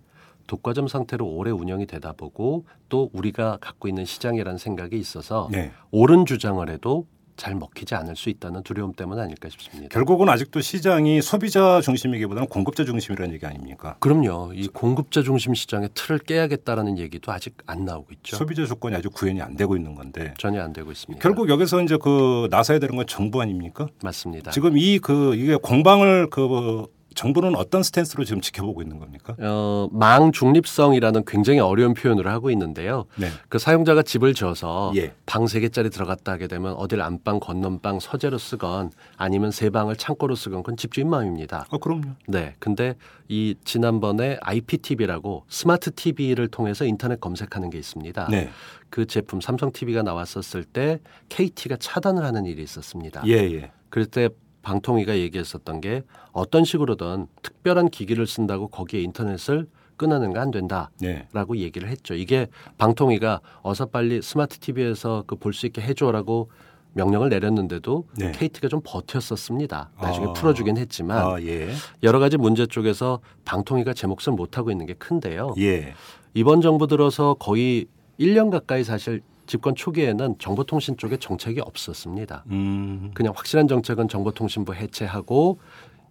[0.48, 5.70] 독과점 상태로 오래 운영이 되다 보고 또 우리가 갖고 있는 시장이라는 생각이 있어서 네.
[5.92, 7.06] 옳은 주장을 해도
[7.36, 9.90] 잘 먹히지 않을 수 있다는 두려움 때문 아닐까 싶습니다.
[9.94, 13.94] 결국은 아직도 시장이 소비자 중심이기보다는 공급자 중심이라는 얘기 아닙니까?
[14.00, 14.50] 그럼요.
[14.54, 18.36] 이 공급자 중심 시장의 틀을 깨야겠다라는 얘기도 아직 안 나오고 있죠.
[18.36, 21.22] 소비자 조건이 아직 구현이 안 되고 있는 건데 전혀 안 되고 있습니다.
[21.22, 23.86] 결국 여기서 이제 그 나서야 되는 건 정부 아닙니까?
[24.02, 24.50] 맞습니다.
[24.50, 29.34] 지금 이 그 이게 공방을 그 정부는 어떤 스탠스로 지금 지켜보고 있는 겁니까?
[29.40, 33.06] 어, 망 중립성이라는 굉장히 어려운 표현을 하고 있는데요.
[33.16, 33.28] 네.
[33.48, 35.14] 그 사용자가 집을 지어서 예.
[35.26, 40.62] 방세 개짜리 들어갔다 하게 되면 어딜 안방 건넌방 서재로 쓰건 아니면 세 방을 창고로 쓰건
[40.62, 41.66] 그건 집주인 마음입니다.
[41.70, 42.10] 아 그럼요.
[42.26, 42.54] 네.
[42.58, 42.94] 근데
[43.28, 48.28] 이 지난번에 IPTV라고 스마트 TV를 통해서 인터넷 검색하는 게 있습니다.
[48.30, 48.50] 네.
[48.90, 53.22] 그 제품 삼성 TV가 나왔었을 때 KT가 차단을 하는 일이 있었습니다.
[53.26, 53.70] 예 예.
[53.90, 54.28] 그럴 때
[54.72, 56.02] 방통위가 얘기했었던 게
[56.32, 60.90] 어떤 식으로든 특별한 기기를 쓴다고 거기에 인터넷을 끊어내는 건안 된다.
[61.00, 61.26] 네.
[61.32, 62.14] 라고 얘기를 했죠.
[62.14, 66.50] 이게 방통위가 어서 빨리 스마트 TV에서 그 볼 수 있게 해줘라고
[66.92, 68.32] 명령을 내렸는데도 네.
[68.32, 69.90] KT가 좀 버텼었습니다.
[70.00, 70.32] 나중에 아.
[70.34, 71.70] 풀어주긴 했지만 아 예.
[72.02, 75.54] 여러 가지 문제 쪽에서 방통위가 제 몫을 못 하고 있는 게 큰데요.
[75.58, 75.94] 예.
[76.34, 77.86] 이번 정부 들어서 거의
[78.20, 82.44] 1년 가까이 사실 집권 초기에는 정보통신 쪽에 정책이 없었습니다.
[82.50, 83.10] 음.
[83.14, 85.58] 그냥 확실한 정책은 정보통신부 해체하고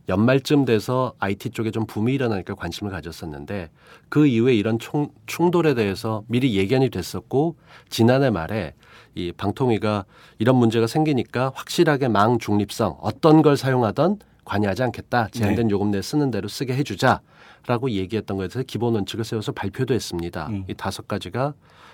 [0.10, 3.69] 연말쯤 돼서 IT 쪽에 좀 붐이 일어나니까 관심을 가졌었는데
[4.10, 7.56] 그 이후에 이런 총, 충돌에 대해서 미리 예견이 됐었고
[7.89, 8.73] 지난해 말에
[9.15, 10.06] 이 방통위가
[10.39, 16.32] 이런 문제가 생기니까 확실하게 망 중립성 어떤 걸 사용하던 관여하지 않겠다 제한된 요금 내 쓰는
[16.32, 20.47] 대로 쓰게 해주자라고 얘기했던 것에 대해서 기본 원칙을 세워서 발표도 했습니다.
[20.47, 20.63] 음.
[20.69, 21.54] 이 다섯 가지가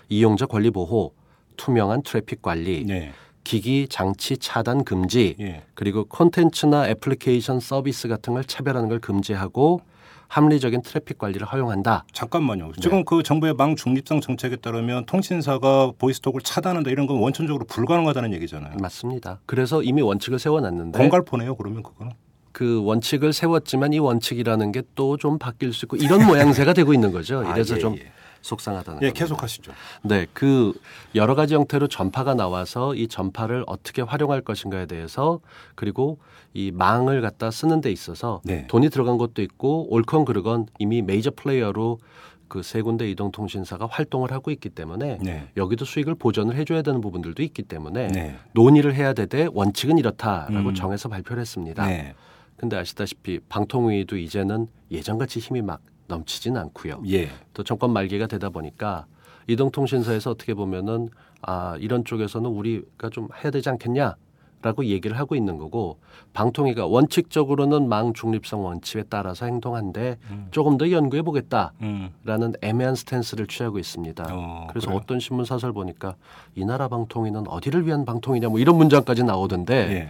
[0.09, 1.13] 이용자 권리 보호,
[1.57, 3.11] 투명한 트래픽 관리, 네.
[3.43, 5.63] 기기 장치 차단 금지, 예.
[5.73, 9.81] 그리고 콘텐츠나 애플리케이션 서비스 같은 걸 차별하는 걸 금지하고
[10.29, 12.05] 합리적인 트래픽 관리를 허용한다.
[12.13, 12.67] 잠깐만요.
[12.67, 12.81] 네.
[12.81, 18.77] 지금 그 정부의 망 중립성 정책에 따르면 통신사가 보이스톡을 차단한다 이런 건 원천적으로 불가능하다는 얘기잖아요.
[18.81, 19.39] 맞습니다.
[19.45, 21.55] 그래서 이미 원칙을 세워놨는데 공갈포네요.
[21.55, 22.13] 그러면 그거는.
[22.51, 27.11] 그 원칙을 세웠지만 이 원칙이라는 게 또 좀 바뀔 수 있고 이런 모양새가 되고 있는
[27.11, 27.39] 거죠.
[27.45, 28.11] 아, 이래서 예, 좀 예.
[28.43, 29.19] 속상하다는 예, 겁니다.
[29.19, 29.71] 계속하시죠.
[30.03, 30.73] 네, 그
[31.15, 35.39] 여러 가지 형태로 전파가 나와서 이 전파를 어떻게 활용할 것인가에 대해서
[35.75, 36.19] 그리고
[36.53, 38.67] 이 망을 갖다 쓰는 데 있어서 네.
[38.67, 41.99] 돈이 들어간 것도 있고 옳건 그르건 이미 메이저 플레이어로
[42.47, 45.47] 그세 군데 이동 통신사가 활동을 하고 있기 때문에 네.
[45.57, 48.35] 여기도 수익을 보전을 해줘야 되는 부분들도 있기 때문에 네.
[48.53, 50.75] 논의를 해야 되되 원칙은 이렇다라고 음.
[50.75, 51.87] 정해서 발표를 했습니다.
[51.87, 52.13] 네.
[52.57, 57.03] 근데 아시다시피 방통위도 이제는 예전같이 힘이 막 넘치진 않고요.
[57.07, 57.29] 예.
[57.53, 59.05] 또 정권 말기가 되다 보니까
[59.47, 61.09] 이동통신사에서 어떻게 보면은
[61.41, 64.15] 아 이런 쪽에서는 우리가 좀 해야 되지 않겠냐
[64.63, 65.99] 라고 얘기를 하고 있는 거고
[66.31, 70.47] 방통위가 원칙적으로는 망 중립성 원칙에 따라서 행동한데 음.
[70.51, 72.53] 조금 더 연구해 보겠다라는 음.
[72.61, 74.25] 애매한 스탠스를 취하고 있습니다.
[74.31, 75.01] 어, 그래서 그래요?
[75.01, 76.15] 어떤 신문 사설 보니까
[76.55, 80.09] 이 나라 방통위는 어디를 위한 방통이냐 뭐 이런 문장까지 나오던데 예.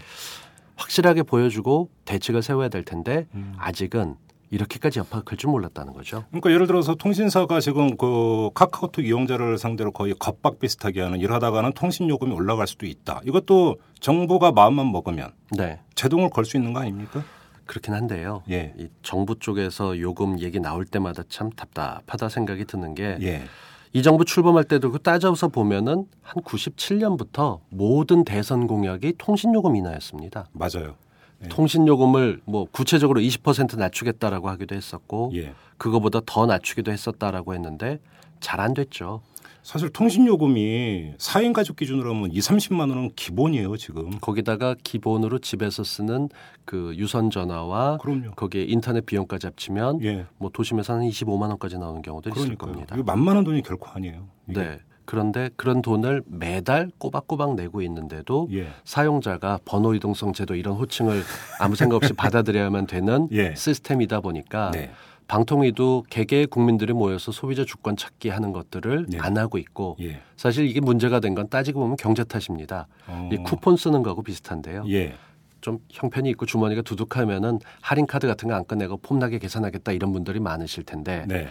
[0.75, 3.53] 확실하게 보여주고 대책을 세워야 될 텐데 음.
[3.58, 4.15] 아직은
[4.51, 6.25] 이렇게까지 클줄 몰랐다는 거죠.
[6.29, 12.08] 그러니까 예를 들어서 통신사가 지금 그 카카오톡 이용자를 상대로 거의 겁박 비슷하게 하는 이러다가는 통신
[12.10, 13.21] 요금이 올라갈 수도 있다.
[13.25, 15.79] 이것도 정부가 마음만 먹으면 네.
[15.95, 17.23] 제동을 걸 수 있는 거 아닙니까?
[17.65, 18.43] 그렇긴 한데요.
[18.49, 18.73] 예.
[18.77, 24.01] 이 정부 쪽에서 요금 얘기 나올 때마다 참 답답하다 생각이 드는 게이 예.
[24.03, 30.47] 정부 출범할 때도 그 따져서 보면은 한 97년부터 모든 대선 공약이 통신 요금 인하였습니다.
[30.51, 30.95] 맞아요.
[31.43, 31.47] 예.
[31.49, 35.53] 통신 요금을 뭐 구체적으로 20% 낮추겠다라고 하기도 했었고 예.
[35.77, 37.99] 그거보다 더 낮추기도 했었다라고 했는데
[38.39, 39.21] 잘 안 됐죠.
[39.62, 44.12] 사실 통신 요금이 4인 가족 기준으로 하면 2, 30만 원은 기본이에요, 지금.
[44.19, 46.27] 거기다가 기본으로 집에서 쓰는
[46.65, 48.32] 그 유선 전화와 그럼요.
[48.36, 50.25] 거기에 인터넷 비용까지 합치면 예.
[50.38, 52.71] 뭐 도심에서는 25만 원까지 나오는 경우도 있을 그러니까요.
[52.73, 52.95] 겁니다.
[52.97, 54.27] 이거 만만한 돈이 결코 아니에요.
[54.49, 54.60] 이게.
[54.60, 54.79] 네.
[55.05, 58.67] 그런데 그런 돈을 매달 꼬박꼬박 내고 있는데도 예.
[58.85, 61.21] 사용자가 번호 이동성 제도 이런 호칭을
[61.59, 63.53] 아무 생각 없이 받아들여야만 되는 예.
[63.55, 64.91] 시스템이다 보니까 네.
[65.27, 69.17] 방통위도 개개의 국민들이 모여서 소비자 주권 찾기 하는 것들을 네.
[69.19, 70.21] 안 하고 있고 예.
[70.35, 72.87] 사실 이게 문제가 된 건 따지고 보면 경제 탓입니다.
[73.07, 73.29] 어.
[73.31, 74.83] 이 쿠폰 쓰는 거하고 비슷한데요.
[74.89, 75.15] 예.
[75.61, 80.39] 좀 형편이 있고 주머니가 두둑하면은 할인 카드 같은 거 안 꺼내고 폼나게 계산하겠다 이런 분들이
[80.39, 81.47] 많으실 텐데 네.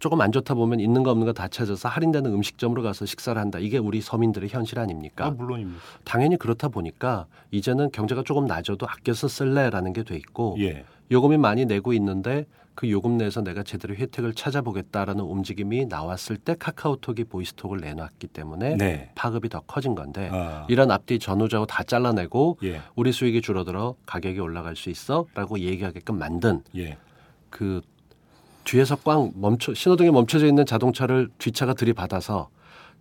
[0.00, 3.58] 조금 안 좋다 보면 있는 거 없는 거 다 찾아서 할인되는 음식점으로 가서 식사를 한다.
[3.60, 5.26] 이게 우리 서민들의 현실 아닙니까?
[5.26, 5.80] 아, 물론입니다.
[6.04, 10.84] 당연히 그렇다 보니까 이제는 경제가 조금 낮아도 아껴서 쓸래라는 게 돼 있고 예.
[11.12, 17.24] 요금이 많이 내고 있는데 그 요금 내에서 내가 제대로 혜택을 찾아보겠다라는 움직임이 나왔을 때 카카오톡이
[17.24, 19.10] 보이스톡을 내놨기 때문에 네.
[19.14, 22.80] 파급이 더 커진 건데 아, 이런 앞뒤 전후좌우 다 잘라내고 예.
[22.96, 26.96] 우리 수익이 줄어들어 가격이 올라갈 수 있어라고 얘기하게끔 만든 예.
[27.50, 27.82] 그
[28.70, 32.50] 뒤에서 꽝 멈춰 신호등에 멈춰져 있는 자동차를 뒷차가 들이받아서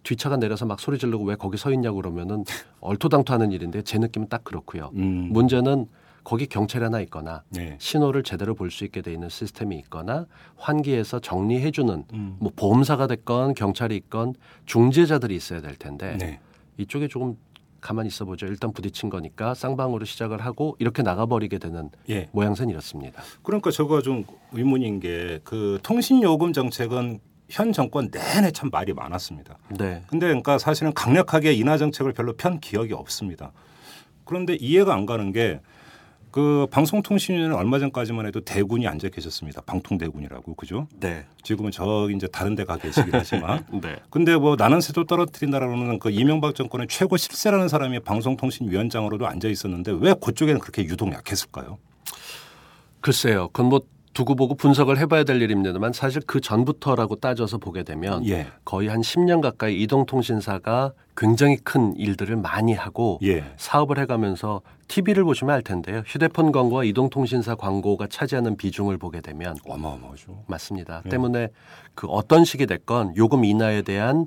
[0.02, 2.44] 뒷차가 내려서 막 소리 지르고 왜 거기 서 있냐고 그러면은
[2.82, 4.92] 얼토당토하는 일인데 제 느낌은 딱 그렇고요.
[4.96, 5.30] 음.
[5.32, 5.88] 문제는
[6.24, 7.76] 거기 경찰이 하나 있거나 네.
[7.80, 10.26] 신호를 제대로 볼 수 있게 돼 있는 시스템이 있거나
[10.58, 12.36] 환기에서 정리해 주는 음.
[12.40, 14.34] 뭐 보험사가 됐건 경찰이 있건
[14.66, 16.40] 중재자들이 있어야 될 텐데 네.
[16.78, 17.38] 이쪽에 조금
[17.82, 18.46] 가만히 있어 보죠.
[18.46, 22.28] 일단 부딪힌 거니까 쌍방으로 시작을 하고 이렇게 나가버리게 되는 예.
[22.32, 23.22] 모양새는 이렇습니다.
[23.44, 29.58] 그러니까 저거 좀 의문인 게 그 통신 요금 정책은 현 정권 내내 참 말이 많았습니다.
[29.70, 30.04] 네.
[30.08, 33.52] 근데 그러니까 사실은 강력하게 인하 정책을 별로 편 기억이 없습니다.
[34.26, 35.60] 그런데 이해가 안 가는 게
[36.32, 39.62] 그 방송통신위는 얼마 전까지만 해도 대군이 앉아 계셨습니다.
[39.62, 40.88] 방통대군이라고 그죠?
[41.00, 41.26] 네.
[41.42, 43.96] 지금은 저기 이제 다른 데 가 계시긴 하지만 네.
[44.12, 50.13] 근데 뭐 나는 새도 떨어뜨린다라는 그 이명박 정권의 최고 실세라는 사람이 방송통신위원장으로도 앉아 있었는데 왜
[50.13, 51.78] 그쪽에는 그렇게 유독 약했을까요?
[53.02, 53.48] 글쎄요.
[53.54, 53.82] 그건 뭐
[54.13, 58.48] 두고 보고 분석을 해봐야 될 일입니다만 사실 그 전부터라고 따져서 보게 되면 예.
[58.65, 63.43] 거의 한 10년 가까이 이동통신사가 굉장히 큰 일들을 많이 하고 예.
[63.58, 66.02] 사업을 해가면서 TV를 보시면 알 텐데요.
[66.06, 70.43] 휴대폰 광고와 이동통신사 광고가 차지하는 비중을 보게 되면 어마어마하죠.
[70.48, 71.02] 맞습니다.
[71.04, 71.10] 네.
[71.10, 71.50] 때문에
[71.93, 74.26] 그 어떤 식이 됐건 요금 인하에 대한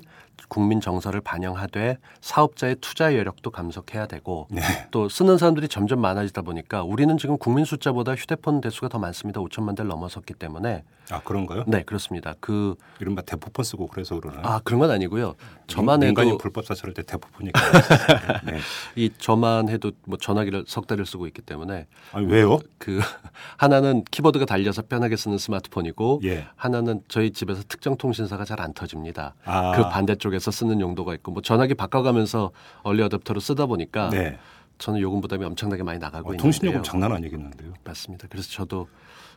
[0.53, 4.61] 국민 정서를 반영하되 사업자의 투자 여력도 감속해야 되고 네.
[4.91, 9.41] 또 쓰는 사람들이 점점 많아지다 보니까 우리는 지금 국민 숫자보다 휴대폰 대수가 더 많습니다.
[9.41, 11.63] 5천만 대를 넘어섰기 때문에 아 그런가요?
[11.67, 12.33] 네 그렇습니다.
[12.39, 14.61] 그아 이른바 대포폰 쓰고 그래서 그러나요?
[14.63, 15.35] 그런 건 아니고요.
[15.67, 17.59] 저만 해도 불법 사찰할 때 대포폰이니까.
[18.45, 18.59] 네.
[18.95, 22.59] 이 저만 해도 뭐 전화기를 석 대를 쓰고 있기 때문에 아니 왜요?
[22.77, 22.99] 그
[23.57, 26.47] 하나는 키보드가 달려서 편하게 쓰는 스마트폰이고 예.
[26.55, 29.33] 하나는 저희 집에서 특정 통신사가 잘 안 터집니다.
[29.45, 29.73] 아.
[29.75, 32.51] 그 반대쪽에서 쓰는 용도가 있고 뭐 전화기 바꿔가면서
[32.83, 34.37] 얼리 어댑터로 쓰다 보니까 네.
[34.79, 36.41] 저는 요금 부담이 엄청나게 많이 나가고 어, 있는데요.
[36.41, 37.73] 통신요금 장난 아니겠는데요.
[37.83, 38.27] 맞습니다.
[38.29, 38.87] 그래서 저도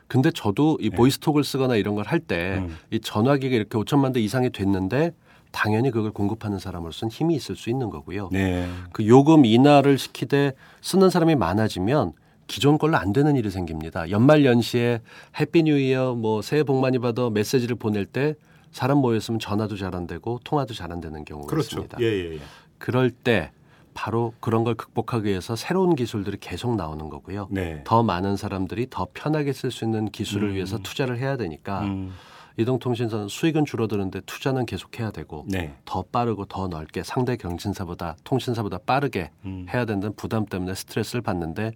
[0.09, 2.77] 근데 저도 이 보이스톡을 쓰거나 이런 걸 할 때 이 음.
[3.03, 5.13] 전화기가 이렇게 5천만 대 이상이 됐는데
[5.53, 8.29] 당연히 그걸 공급하는 사람으로서는 힘이 있을 수 있는 거고요.
[8.33, 8.69] 네.
[8.93, 12.13] 그 요금 인하를 시키되 쓰는 사람이 많아지면
[12.47, 14.09] 기존 걸로 안 되는 일이 생깁니다.
[14.11, 15.01] 연말 연시에
[15.41, 18.35] Happy New Year 뭐 새해 복 많이 받아 메시지를 보낼 때
[18.77, 21.81] 사람 모였으면 전화도 잘 안 되고 통화도 잘 안 되는 경우가 그렇죠.
[21.81, 21.99] 있습니다.
[22.03, 22.39] 예, 예, 예.
[22.77, 23.51] 그럴 때
[23.95, 27.49] 바로 그런 걸 극복하기 위해서 새로운 기술들이 계속 나오는 거고요.
[27.51, 27.81] 네.
[27.85, 30.55] 더 많은 사람들이 더 편하게 쓸 수 있는 기술을 음.
[30.57, 32.13] 위해서 투자를 해야 되니까 음,
[32.59, 35.75] 이동통신사는 수익은 줄어드는데 투자는 계속해야 되고 네.
[35.87, 41.73] 더 빠르고 더 넓게 상대 경신사보다 통신사보다 빠르게 음, 해야 된다는 부담 때문에 스트레스를 받는데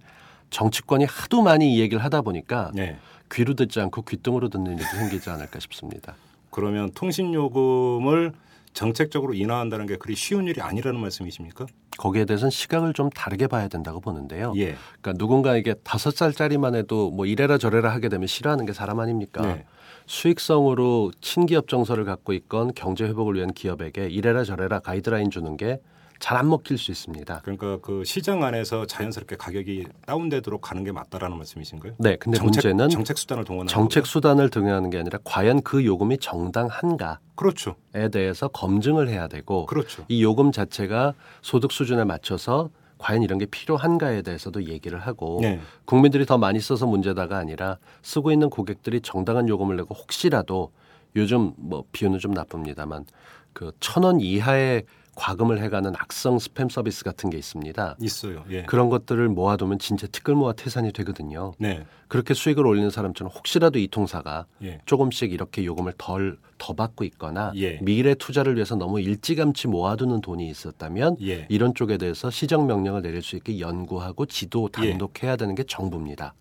[0.51, 2.99] 정치권이 하도 많이 이 얘기를 하다 보니까 네.
[3.33, 6.15] 귀로 듣지 않고 귓등으로 듣는 일도 생기지 않을까 싶습니다.
[6.51, 8.33] 그러면 통신 요금을
[8.73, 11.67] 정책적으로 인하한다는 게 그리 쉬운 일이 아니라는 말씀이십니까?
[11.99, 14.53] 거기에 대해서는 시각을 좀 다르게 봐야 된다고 보는데요.
[14.57, 14.77] 예.
[15.01, 19.43] 그러니까 누군가에게 다섯 살짜리만 해도 뭐 이래라 저래라 하게 되면 싫어하는 게 사람 아닙니까?
[19.43, 19.65] 네.
[20.07, 25.81] 수익성으로 친기업 정서를 갖고 있건 경제 회복을 위한 기업에게 이래라 저래라 가이드라인 주는 게
[26.21, 27.41] 잘 안 먹힐 수 있습니다.
[27.43, 31.95] 그러니까 그 시장 안에서 자연스럽게 가격이 다운되도록 가는 게 맞다라는 말씀이신가요?
[31.99, 34.07] 네, 근데 정책, 문제는 정책 수단을 동원하는 정책?
[34.07, 37.75] 수단을 등용하는 게 아니라 과연 그 요금이 정당한가에 그렇죠.
[38.13, 40.05] 대해서 검증을 해야 되고 그렇죠.
[40.09, 45.59] 이 요금 자체가 소득 수준에 맞춰서 과연 이런 게 필요한가에 대해서도 얘기를 하고 네.
[45.87, 50.71] 국민들이 더 많이 써서 문제다가 아니라 쓰고 있는 고객들이 정당한 요금을 내고 혹시라도
[51.17, 53.07] 요즘 뭐 비유는 좀 나쁩니다만
[53.55, 54.85] 그 천 원 이하의
[55.21, 57.97] 과금을 해가는 악성 스팸 서비스 같은 게 있습니다.
[58.01, 58.43] 있어요.
[58.49, 58.63] 예.
[58.63, 61.53] 그런 것들을 모아두면 진짜 티끌 모아 태산이 되거든요.
[61.59, 61.85] 네.
[62.09, 64.81] 그렇게 수익을 올리는 사람처럼 혹시라도 이 통사가 예.
[64.87, 67.79] 조금씩 이렇게 요금을 덜 더 받고 있거나 예.
[67.83, 71.47] 미래 투자를 위해서 너무 일찌감치 모아두는 돈이 있었다면 예.
[71.51, 74.91] 이런 쪽에 대해서 시정 명령을 내릴 수 있게 연구하고 지도 예.
[74.91, 76.35] 단독해야 되는 게 정부입니다.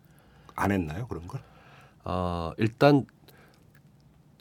[0.55, 1.41] 안 했나요 그런 걸?
[2.05, 3.05] 어, 일단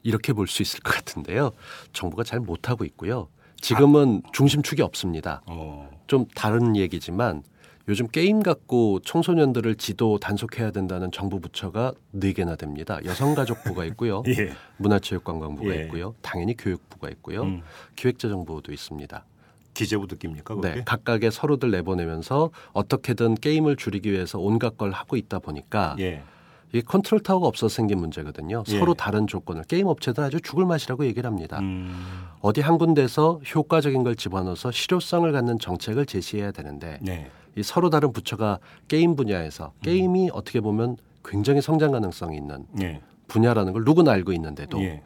[0.04, 1.50] 이렇게 볼 수 있을 것 같은데요.
[1.92, 3.28] 정부가 잘 못하고 있고요.
[3.60, 5.42] 지금은 중심축이 없습니다.
[5.46, 5.90] 어.
[6.06, 7.42] 좀 다른 얘기지만
[7.88, 12.98] 요즘 게임 갖고 청소년들을 지도 단속해야 된다는 정부 부처가 네 개나 됩니다.
[13.04, 14.22] 여성가족부가 있고요.
[14.28, 14.52] 예.
[14.76, 15.84] 문화체육관광부가 예.
[15.84, 16.14] 있고요.
[16.20, 17.42] 당연히 교육부가 있고요.
[17.44, 17.62] 음.
[17.96, 19.24] 기획재정부도 있습니다.
[19.72, 20.56] 기재부 듣깁니까?
[20.56, 20.74] 그게?
[20.74, 26.22] 네, 각각의 서류들 내보내면서 어떻게든 게임을 줄이기 위해서 온갖 걸 하고 있다 보니까 예.
[26.72, 28.62] 이게 컨트롤 타워가 없어서 생긴 문제거든요.
[28.68, 28.78] 예.
[28.78, 31.58] 서로 다른 조건을 게임 업체들 아주 죽을 맛이라고 얘기를 합니다.
[31.60, 37.30] 음, 어디 한 군데서 효과적인 걸 집어넣어서 실효성을 갖는 정책을 제시해야 되는데 네.
[37.56, 43.00] 이 서로 다른 부처가 게임 분야에서 게임이 어떻게 보면 굉장히 성장 가능성이 있는 예.
[43.28, 45.02] 분야라는 걸 누구나 알고 있는데도 예.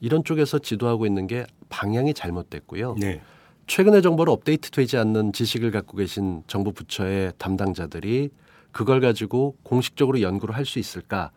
[0.00, 2.96] 이런 쪽에서 지도하고 있는 게 방향이 잘못됐고요.
[2.98, 3.20] 네.
[3.66, 8.30] 최근의 정보로 업데이트되지 않는 지식을 갖고 계신 정부 부처의 담당자들이
[8.74, 11.30] 그걸 가지고 공식적으로 연구를 할 수 있을까?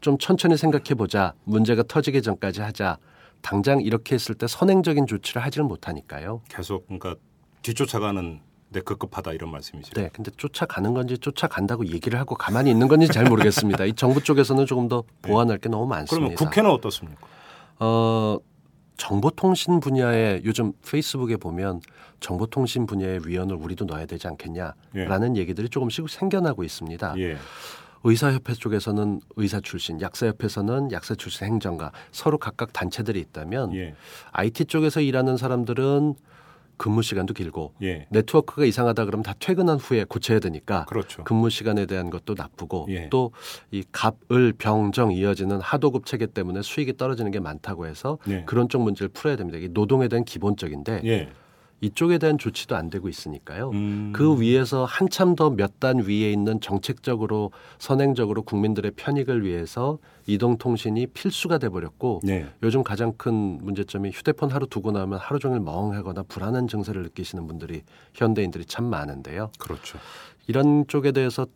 [0.00, 1.34] 좀 천천히 생각해 보자.
[1.44, 2.98] 문제가 터지기 전까지 하자.
[3.42, 6.42] 당장 이렇게 했을 때 선행적인 조치를 하지를 못하니까요.
[6.48, 7.16] 계속 그러니까
[7.62, 8.40] 뒤쫓아가는
[8.72, 9.92] 데 급급하다 이런 말씀이죠.
[9.94, 13.84] 네, 근데 쫓아가는 건지 쫓아간다고 얘기를 하고 가만히 있는 건지 잘 모르겠습니다.
[13.86, 16.14] 이 정부 쪽에서는 조금 더 보완할 게 너무 많습니다.
[16.16, 17.26] 그러면 국회는 어떻습니까?
[17.80, 18.38] 어,
[18.96, 21.80] 정보통신 분야에 요즘 페이스북에 보면
[22.20, 27.14] 정보통신 분야의 위원을 우리도 넣어야 되지 않겠냐라는 얘기들이 조금씩 생겨나고 있습니다.
[27.18, 27.36] 예.
[28.06, 33.94] 의사협회 쪽에서는 의사 출신, 약사협회에서는 약사 출신 행정가 서로 각각 단체들이 있다면 예.
[34.32, 36.14] IT 쪽에서 일하는 사람들은
[36.76, 38.06] 근무 시간도 길고 예.
[38.10, 41.24] 네트워크가 이상하다 그러면 다 퇴근한 후에 고쳐야 되니까 그렇죠.
[41.24, 43.08] 근무 시간에 대한 것도 나쁘고 예.
[43.08, 48.44] 또이 갑을 병정 이어지는 하도급 체계 때문에 수익이 떨어지는 게 많다고 해서 예.
[48.44, 49.58] 그런 쪽 문제를 풀어야 됩니다.
[49.58, 51.28] 이게 노동에 대한 기본적인데 예.
[51.80, 53.70] 이쪽에 대한 조치도 안 되고 있으니까요.
[53.72, 54.12] 음.
[54.14, 61.58] 그 위에서 한참 더 몇 단 위에 있는 정책적으로 선행적으로 국민들의 편익을 위해서 이동통신이 필수가
[61.58, 62.46] 돼 버렸고 네.
[62.62, 67.82] 요즘 가장 큰 문제점이 휴대폰 하루 두고 나면 하루 종일 멍하거나 불안한 증세를 느끼시는 분들이
[68.14, 69.50] 현대인들이 참 많은데요.
[69.58, 69.98] 그렇죠.
[70.46, 71.46] 이런 쪽에 대해서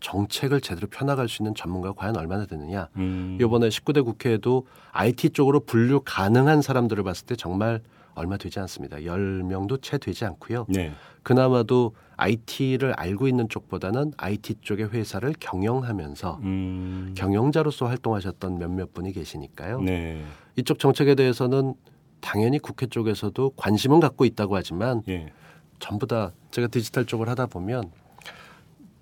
[0.00, 2.88] 정책을 제대로 펴나갈 수 있는 전문가가 과연 얼마나 되느냐.
[2.96, 3.36] 음.
[3.40, 7.80] 이번에 19대 국회에도 IT 쪽으로 분류 가능한 사람들을 봤을 때 정말
[8.18, 8.98] 얼마 되지 않습니다.
[8.98, 10.66] 10명도 채 되지 않고요.
[10.68, 10.92] 네.
[11.22, 17.14] 그나마도 IT를 알고 있는 쪽보다는 IT 쪽의 회사를 경영하면서 음.
[17.16, 19.80] 경영자로서 활동하셨던 몇몇 분이 계시니까요.
[19.82, 20.22] 네.
[20.56, 21.74] 이쪽 정책에 대해서는
[22.20, 25.32] 당연히 국회 쪽에서도 관심은 갖고 있다고 하지만 예.
[25.78, 27.92] 전부 다 제가 디지털 쪽을 하다 보면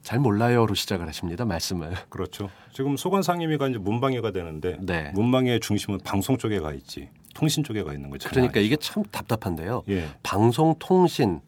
[0.02, 1.92] 잘 몰라요로 시작을 하십니다 말씀을.
[2.10, 2.50] 그렇죠.
[2.72, 5.10] 지금 소관 상임위가 이제 문방위가 되는데 네.
[5.14, 8.30] 문방위의 중심은 방송 쪽에 가 있지 통신 쪽에 가 있는 거죠.
[8.30, 9.82] 그러니까 이게 참 답답한데요.
[9.90, 10.06] 예.
[10.22, 11.42] 방송 통신,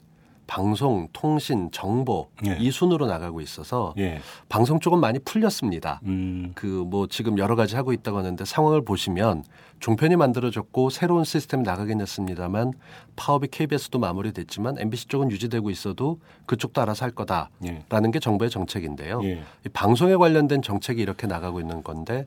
[0.46, 2.59] 방송 통신 정보 예.
[2.61, 4.20] 이 순으로 나가고 있어서 예.
[4.51, 6.01] 방송 쪽은 많이 풀렸습니다.
[6.05, 6.53] 음.
[6.55, 9.44] 그뭐 지금 여러 가지 하고 있다고 하는데 상황을 보시면
[9.81, 12.74] 종편이 만들어졌고 새로운 시스템이 나가긴 했습니다만
[13.16, 18.11] 파업이 KBS도 마무리됐지만 MBC 쪽은 유지되고 있어도 그쪽도 알아서 할 거다라는 예.
[18.12, 19.22] 게 정부의 정책인데요.
[19.24, 19.42] 예.
[19.64, 22.27] 이 방송에 관련된 정책이 이렇게 나가고 있는 건데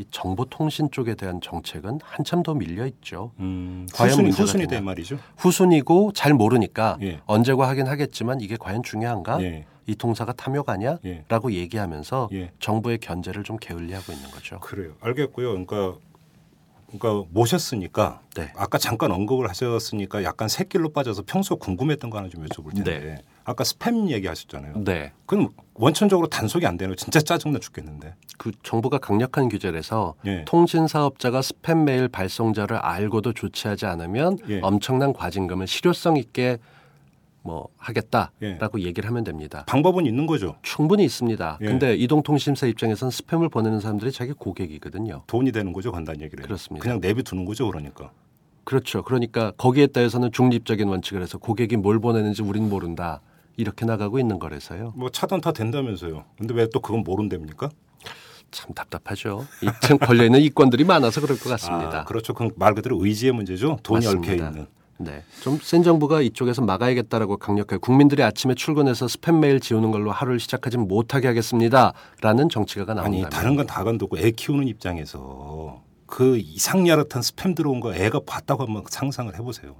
[0.00, 3.32] 이 정보통신 쪽에 대한 정책은 한참 더 밀려 있죠.
[3.38, 3.86] 음.
[3.92, 4.78] 과연 후순위 문제가 후순위 되냐.
[4.78, 5.18] 된 말이죠.
[5.36, 7.20] 후순이고 잘 모르니까 예.
[7.26, 9.42] 언제고 하긴 하겠지만 이게 과연 중요한가?
[9.42, 9.66] 예.
[9.86, 10.98] 이 통사가 탐욕 아니야?
[11.04, 11.24] 예.
[11.28, 12.50] 라고 얘기하면서 예.
[12.60, 14.58] 정부의 견제를 좀 게을리하고 있는 거죠.
[14.60, 14.94] 그래요.
[15.00, 15.50] 알겠고요.
[15.50, 15.98] 그러니까
[16.98, 18.52] 그러니까 모셨으니까 네.
[18.56, 23.18] 아까 잠깐 언급을 하셨으니까 약간 새길로 빠져서 평소 궁금했던 거 하나 좀 여쭤볼 텐데 네.
[23.50, 24.84] 아까 스팸 얘기하셨잖아요.
[24.84, 25.12] 네.
[25.26, 28.14] 그럼 원천적으로 단속이 안 되는 거 진짜 짜증나 죽겠는데.
[28.38, 30.44] 그 정부가 강력한 규제를 해서 예.
[30.46, 34.60] 통신 사업자가 스팸 메일 발송자를 알고도 조치하지 않으면 예.
[34.62, 36.58] 엄청난 과징금을 실효성 있게
[37.42, 38.84] 뭐 하겠다라고 예.
[38.84, 39.64] 얘기를 하면 됩니다.
[39.66, 40.56] 방법은 있는 거죠.
[40.62, 41.58] 충분히 있습니다.
[41.60, 41.64] 예.
[41.64, 45.24] 근데 이동통신사 입장에서는 스팸을 보내는 사람들이 자기 고객이거든요.
[45.26, 45.90] 돈이 되는 거죠.
[45.90, 46.44] 간단히 얘기를.
[46.44, 46.82] 그렇습니다.
[46.82, 47.66] 그냥 내비 두는 거죠.
[47.66, 48.12] 그러니까.
[48.64, 49.02] 그렇죠.
[49.02, 53.20] 그러니까 거기에 따라서는 중립적인 원칙을 해서 고객이 뭘 보내는지 우린 모른다.
[53.60, 54.92] 이렇게 나가고 있는 거라서요.
[54.96, 56.24] 뭐 차단 다 된다면서요.
[56.38, 57.68] 근데 왜 또 그건 모른답니까?
[58.50, 59.46] 참 답답하죠.
[59.62, 62.00] 이층 걸려 있는 이권들이 많아서 그럴 것 같습니다.
[62.00, 62.32] 아, 그렇죠.
[62.34, 63.78] 그건 말 그대로 의지의 문제죠.
[63.82, 64.32] 돈이 얽혀.
[64.34, 64.66] 있는.
[64.98, 65.22] 네.
[65.40, 70.76] 좀 센 정부가 이쪽에서 막아야겠다라고 강력하게 국민들이 아침에 출근해서 스팸 메일 지우는 걸로 하루를 시작하지
[70.76, 77.54] 못하게 하겠습니다라는 정치가가 아니 나온다면 다른 건 다 간두고 애 키우는 입장에서 그 이상야릇한 스팸
[77.56, 79.74] 들어온 거 애가 봤다고 한번 상상을 해보세요.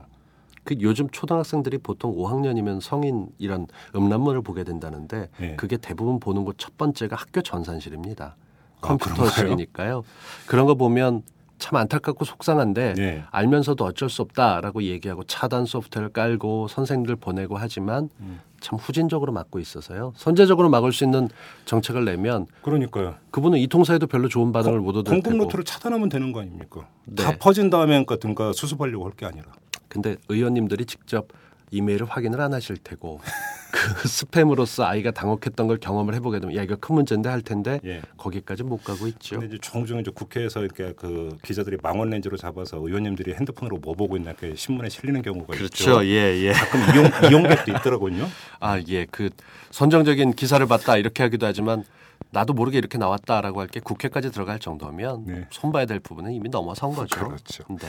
[0.64, 5.56] 그 요즘 초등학생들이 보통 5학년이면 성인 이런 음란물을 보게 된다는데 예.
[5.56, 8.36] 그게 대부분 보는 곳 첫 번째가 학교 전산실입니다.
[8.82, 10.04] 아, 컴퓨터실이니까요.
[10.46, 11.22] 그런 거 보면
[11.58, 13.22] 참 안타깝고 속상한데 네.
[13.30, 18.40] 알면서도 어쩔 수 없다라고 얘기하고 차단 소프트웨어를 깔고 선생님들 보내고 하지만 음.
[18.60, 20.12] 참 후진적으로 막고 있어서요.
[20.16, 21.28] 선제적으로 막을 수 있는
[21.66, 23.14] 정책을 내면 그러니까요.
[23.30, 25.44] 그분은 이 통사에도 별로 좋은 반응을 못 얻을 공공 테고.
[25.44, 26.86] 노트를 차단하면 되는 거 아닙니까?
[27.04, 27.22] 네.
[27.22, 29.46] 다 퍼진 다음에 그러니까 수습하려고 할 게 아니라.
[29.90, 31.28] 근데 의원님들이 직접
[31.72, 33.20] 이메일을 확인을 안 하실 테고
[33.72, 38.02] 그 스팸으로서 아이가 당혹했던 걸 경험을 해보게 되면 야 이거 큰 문제인데 할 텐데 예.
[38.16, 39.38] 거기까지 못 가고 있죠.
[39.38, 44.16] 근데 이제 종종 이제 국회에서 이렇게 그 기자들이 망원 렌즈로 잡아서 의원님들이 핸드폰으로 뭐 보고
[44.16, 46.04] 있나 이렇게 신문에 실리는 경우가 있죠.
[46.04, 46.52] 예, 예.
[46.52, 48.28] 가끔 이용 이용객도 있더라고요.
[48.58, 49.06] 아, 예.
[49.06, 49.30] 그
[49.70, 51.84] 선정적인 기사를 봤다 이렇게 하기도 하지만
[52.32, 55.46] 나도 모르게 이렇게 나왔다라고 할 게 국회까지 들어갈 정도면 네.
[55.50, 57.26] 손봐야 될 부분은 이미 넘어선 거죠.
[57.28, 57.64] 그렇죠.
[57.68, 57.86] 네.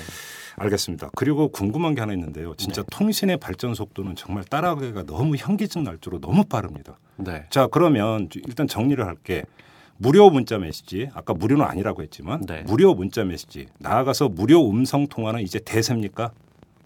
[0.58, 1.10] 알겠습니다.
[1.16, 2.56] 그리고 궁금한 게 하나 있는데요.
[2.56, 6.98] 진짜 통신의 발전 속도는 정말 따라가기가 너무 현기증 날 정도로 너무 빠릅니다.
[7.18, 7.46] 네.
[7.50, 9.44] 자 그러면 일단 정리를 할게.
[9.98, 12.64] 무료 문자 메시지 아까 무료는 아니라고 했지만 네.
[12.64, 16.32] 무료 문자 메시지 나아가서 무료 음성 통화는 이제 대세입니까?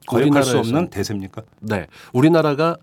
[0.08, 1.42] 거역할 수 없는 대세입니까?
[1.62, 1.88] 네.
[2.12, 2.76] 우리나라가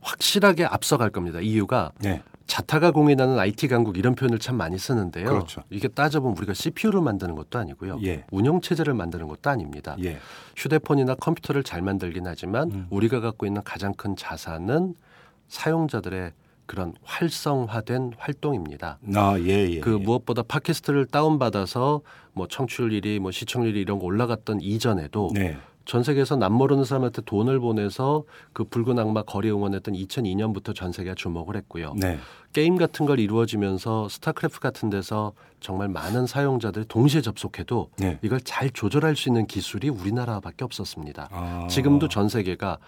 [0.00, 1.40] 확실하게 앞서갈 겁니다.
[1.40, 2.22] 이유가 네.
[2.46, 5.26] 자타가 공인하는 IT 강국 이런 표현을 참 많이 쓰는데요.
[5.26, 5.62] 그렇죠.
[5.70, 7.98] 이게 따져보면 우리가 CPU를 만드는 것도 아니고요.
[8.04, 8.24] 예.
[8.30, 9.96] 운영 체제를 만드는 것도 아닙니다.
[10.02, 10.18] 예.
[10.56, 12.86] 휴대폰이나 컴퓨터를 잘 만들긴 하지만 음.
[12.90, 14.94] 우리가 갖고 있는 가장 큰 자산은
[15.48, 16.32] 사용자들의
[16.66, 18.98] 그런 활성화된 활동입니다.
[19.14, 19.80] 아, 예, 예.
[19.80, 20.04] 그 예.
[20.04, 22.00] 무엇보다 팟캐스트를 다운받아서
[22.32, 25.56] 뭐 청취율 1위, 뭐 시청률 1위 이런 거 올라갔던 이전에도 네.
[25.84, 31.14] 전 세계에서 남 모르는 사람한테 돈을 보내서 그 붉은 악마 거리 응원했던 2002년부터 전 세계가
[31.14, 31.94] 주목을 했고요.
[31.96, 32.18] 네.
[32.52, 38.18] 게임 같은 걸 이루어지면서 스타크래프트 같은 데서 정말 많은 사용자들이 동시에 접속해도 네.
[38.22, 41.28] 이걸 잘 조절할 수 있는 기술이 우리나라밖에 없었습니다.
[41.30, 41.66] 아.
[41.68, 42.78] 지금도 전 세계가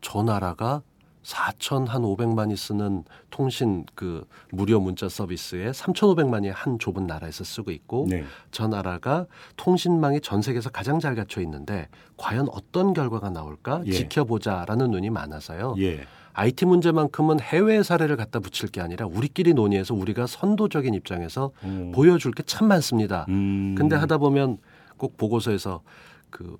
[0.00, 0.82] 저 나라가
[1.22, 8.06] 4천 한 500만이 쓰는 통신 그 무료 문자 서비스에 3,500만이 한 좁은 나라에서 쓰고 있고
[8.08, 8.24] 네.
[8.50, 13.92] 저 나라가 통신망이 전 세계에서 가장 잘 갖춰 있는데 과연 어떤 결과가 나올까 예.
[13.92, 15.76] 지켜보자라는 눈이 많아서요.
[15.78, 16.04] 예.
[16.34, 21.92] IT 문제만큼은 해외 사례를 갖다 붙일 게 아니라 우리끼리 논의해서 우리가 선도적인 입장에서 음.
[21.94, 23.26] 보여줄 게 참 많습니다.
[23.28, 23.74] 음.
[23.76, 24.58] 근데 하다 보면
[24.96, 25.82] 꼭 보고서에서
[26.30, 26.56] 그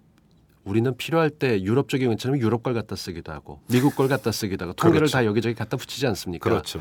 [0.64, 4.64] 우리는 필요할 때 유럽 쪽의 경우처럼 유럽 걸 갖다 쓰기도 하고 미국 걸 갖다 쓰기도
[4.64, 5.12] 하고 통계를 그렇죠.
[5.12, 6.48] 다 여기저기 갖다 붙이지 않습니까?
[6.48, 6.80] 그렇죠.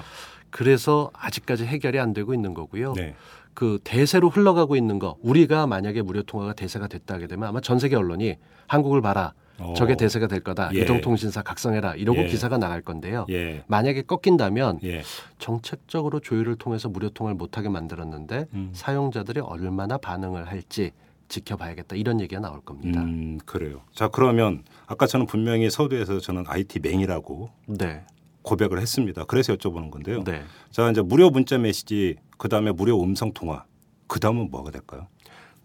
[0.50, 2.94] 그래서 아직까지 해결이 안 되고 있는 거고요.
[2.94, 3.16] 네.
[3.54, 7.80] 그 대세로 흘러가고 있는 거 우리가 만약에 무료 통화가 대세가 됐다 하게 되면 아마 전
[7.80, 8.36] 세계 언론이
[8.68, 9.74] 한국을 봐라 어.
[9.76, 10.82] 저게 대세가 될 거다 예.
[10.82, 12.28] 이동통신사 각성해라 이러고 예.
[12.28, 13.26] 기사가 나갈 건데요.
[13.30, 13.64] 예.
[13.68, 15.04] 만약에 꺾인다면 예.
[15.38, 18.72] 정책적으로 조율을 통해서 무료 통화를 못하게 만들었는데 음.
[18.74, 20.92] 사용자들이 얼마나 반응을 할지
[21.32, 23.02] 지켜봐야겠다 이런 얘기가 나올 겁니다.
[23.02, 23.82] 음, 그래요.
[23.94, 28.04] 자, 그러면 아까 저는 분명히 서두에서 저는 IT 맹이라고 네,
[28.44, 29.24] 고백을 했습니다.
[29.26, 30.24] 그래서 여쭤보는 건데요.
[30.24, 30.44] 네.
[30.70, 33.66] 자, 이제 무료 문자 메시지, 그 다음에 무료 음성 통화,
[34.08, 35.08] 그 다음은 뭐가 될까요?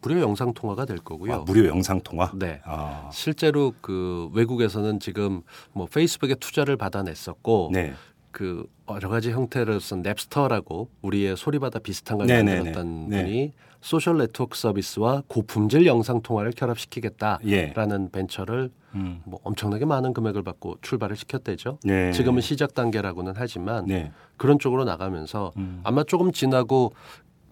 [0.02, 1.34] 무료 영상 통화가 될 거고요.
[1.34, 2.30] 아, 무료 영상 통화.
[2.34, 2.60] 네.
[2.64, 5.42] 아, 실제로 그 외국에서는 지금
[5.72, 7.92] 뭐 페이스북에 투자를 받아냈었고 네.
[8.30, 12.54] 그 여러 가지 형태를 쓴 냅스터라고 우리의 소리바다 비슷한 걸 네네네.
[12.56, 13.22] 만들었던 네.
[13.22, 13.52] 분이
[13.86, 18.10] 소셜 네트워크 서비스와 고품질 영상 통화를 결합시키겠다라는 예.
[18.10, 19.20] 벤처를 음.
[19.24, 21.78] 뭐 엄청나게 많은 금액을 받고 출발을 시켰대죠.
[21.84, 22.10] 네.
[22.10, 24.10] 지금은 시작 단계라고는 하지만 네.
[24.36, 25.82] 그런 쪽으로 나가면서 음.
[25.84, 26.94] 아마 조금 지나고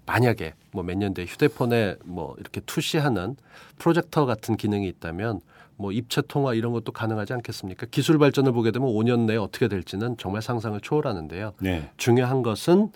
[0.06, 3.36] 만약에 뭐 몇 년 뒤에 휴대폰에 뭐 이렇게 투시하는
[3.78, 5.40] 프로젝터 같은 기능이 있다면
[5.76, 7.86] 뭐 입체 통화 이런 것도 가능하지 않겠습니까?
[7.92, 11.52] 기술 발전을 보게 되면 5년 내에 어떻게 될지는 정말 상상을 초월하는데요.
[11.60, 11.88] 네.
[11.96, 12.90] 중요한 것은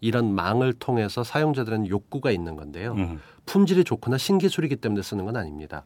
[0.00, 2.92] 이런 망을 통해서 사용자들은 욕구가 있는 건데요.
[2.94, 3.20] 음.
[3.46, 5.84] 품질이 좋거나 신기술이기 때문에 쓰는 건 아닙니다.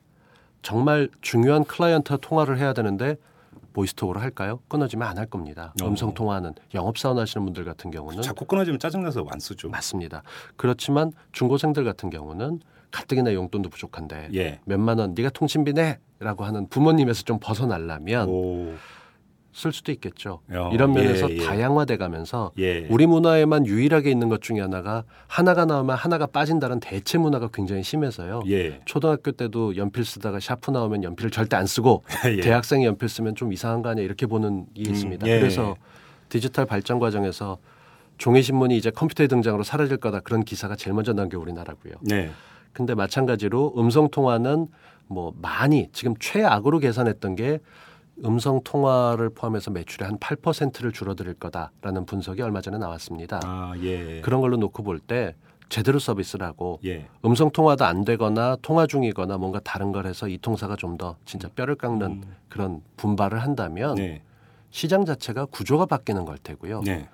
[0.62, 3.16] 정말 중요한 클라이언트와 통화를 해야 되는데
[3.72, 4.60] 보이스톡으로 할까요?
[4.68, 5.72] 끊어지면 안 할 겁니다.
[5.82, 5.86] 어.
[5.86, 9.68] 음성 통화는 영업사원 하시는 분들 같은 경우는 자꾸 끊어지면 짜증나서 안 쓰죠.
[9.68, 10.22] 맞습니다.
[10.56, 14.60] 그렇지만 중고생들 같은 경우는 가뜩이나 용돈도 부족한데 예.
[14.64, 18.74] 몇만 원 네가 통신비 내라고 하는 부모님에서 좀 벗어나려면 오.
[19.58, 20.38] 쓸 수도 있겠죠.
[20.52, 21.44] 어, 이런 면에서 예, 예.
[21.44, 22.86] 다양화돼 가면서 예.
[22.88, 28.42] 우리 문화에만 유일하게 있는 것 중에 하나가 하나가 나오면 하나가 빠진다는 대체 문화가 굉장히 심해서요.
[28.48, 28.80] 예.
[28.84, 32.04] 초등학교 때도 연필 쓰다가 샤프 나오면 연필을 절대 안 쓰고
[32.36, 32.40] 예.
[32.40, 35.26] 대학생이 연필 쓰면 좀 이상한 거 아니야 이렇게 보는 게 음, 있습니다.
[35.26, 35.40] 예.
[35.40, 35.74] 그래서
[36.28, 37.58] 디지털 발전 과정에서
[38.16, 41.94] 종이 신문이 이제 컴퓨터의 등장으로 사라질 거다 그런 기사가 제일 먼저 나온 게 우리나라고요.
[42.02, 42.30] 네.
[42.72, 44.68] 근데 마찬가지로 음성 통화는
[45.08, 47.58] 뭐 많이 지금 최악으로 계산했던 게
[48.24, 53.40] 음성 통화를 포함해서 매출의 한 8%를 줄어들 거다라는 분석이 얼마 전에 나왔습니다.
[53.44, 54.20] 아, 예.
[54.22, 55.34] 그런 걸로 놓고 볼 때
[55.68, 57.06] 제대로 서비스를 하고 예.
[57.24, 61.48] 음성 통화도 안 되거나 통화 중이거나 뭔가 다른 걸 해서 이 통사가 좀 더 진짜
[61.54, 64.22] 뼈를 깎는 그런 분발을 한다면 네.
[64.70, 66.80] 시장 자체가 구조가 바뀌는 걸 테고요.
[66.84, 67.08] 네.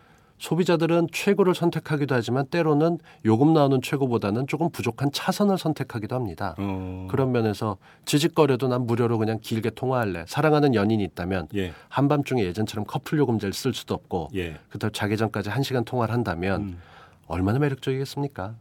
[0.44, 6.54] 소비자들은 최고를 선택하기도 하지만 때로는 요금 나오는 최고보다는 조금 부족한 차선을 선택하기도 합니다.
[6.58, 7.08] 어.
[7.10, 10.26] 그런 면에서 지직거려도 난 무료로 그냥 길게 통화할래.
[10.28, 11.72] 사랑하는 연인이 있다면 예.
[11.88, 14.58] 한밤중에 예전처럼 커플 요금제를 쓸 수도 없고 예.
[14.68, 16.78] 그다음 자기 전까지 한 시간 통화를 한다면 음.
[17.26, 18.54] 얼마나 매력적이겠습니까?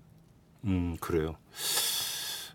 [0.63, 1.35] 음, 그래요.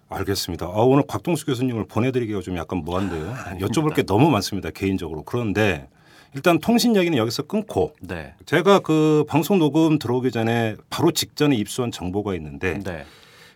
[0.08, 0.64] 알겠습니다.
[0.64, 3.34] 아, 오늘 곽동수 교수님을 보내드리기가 좀 약간 뭐한데요.
[3.60, 4.70] 여쭤볼 게 너무 많습니다.
[4.70, 5.22] 개인적으로.
[5.22, 5.86] 그런데
[6.34, 8.34] 일단 통신 얘기는 여기서 끊고 네.
[8.46, 13.04] 제가 그 방송 녹음 들어오기 전에 바로 직전에 입수한 정보가 있는데 네.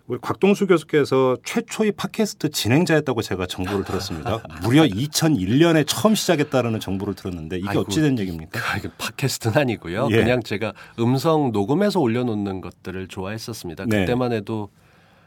[0.09, 4.43] 우리 곽동수 교수께서 최초의 팟캐스트 진행자였다고 제가 정보를 들었습니다.
[4.63, 8.59] 무려 2001년에 처음 시작했다라는 정보를 들었는데 이게 아이고, 어찌된 얘기입니까?
[8.59, 10.09] 아, 이게 팟캐스트는 아니고요.
[10.11, 10.17] 예.
[10.17, 13.85] 그냥 제가 음성 녹음해서 올려놓는 것들을 좋아했었습니다.
[13.87, 14.01] 네.
[14.01, 14.71] 그때만 해도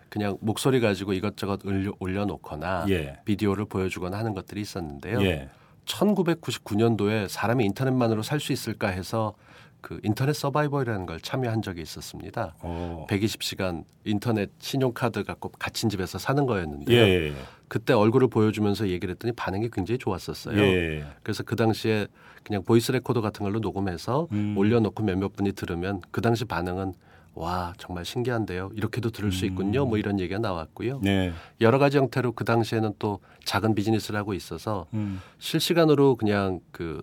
[0.10, 3.18] 그냥 목소리 가지고 이것저것 올려, 올려놓거나 예.
[3.26, 5.22] 비디오를 보여주거나 하는 것들이 있었는데요.
[5.24, 5.50] 예.
[5.86, 9.34] 1999년도에 사람이 인터넷만으로 살 수 있을까 해서
[9.82, 12.56] 그 인터넷 서바이벌이라는 걸 참여한 적이 있었습니다.
[12.62, 13.06] 어.
[13.10, 16.48] 120시간 인터넷 신용카드 갖고 갇힌 집에서 사는 예.
[16.48, 17.00] 거였는데요.
[17.00, 17.34] 예.
[17.68, 20.60] 그때 얼굴을 보여주면서 얘기를 했더니 반응이 굉장히 좋았었어요.
[20.60, 21.06] 예.
[21.22, 22.08] 그래서 그 당시에
[22.44, 24.56] 그냥 보이스 레코더 같은 걸로 녹음해서 음.
[24.58, 26.94] 올려놓고 몇몇 분이 들으면 그 당시 반응은
[27.36, 28.72] 와 정말 신기한데요.
[28.74, 29.86] 이렇게도 들을 수 있군요.
[29.86, 31.02] 뭐 이런 얘기가 나왔고요.
[31.04, 31.34] 네.
[31.62, 35.22] 여러 가지 형태로 그 당시에는 또 작은 비즈니스를 하고 있어서 음.
[35.38, 37.02] 실시간으로 그냥 그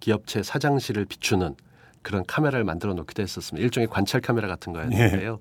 [0.00, 1.56] 기업체 사장실을 비추는
[2.02, 3.64] 그런 카메라를 만들어 놓기도 했었습니다.
[3.64, 5.40] 일종의 관찰 카메라 같은 거였는데요.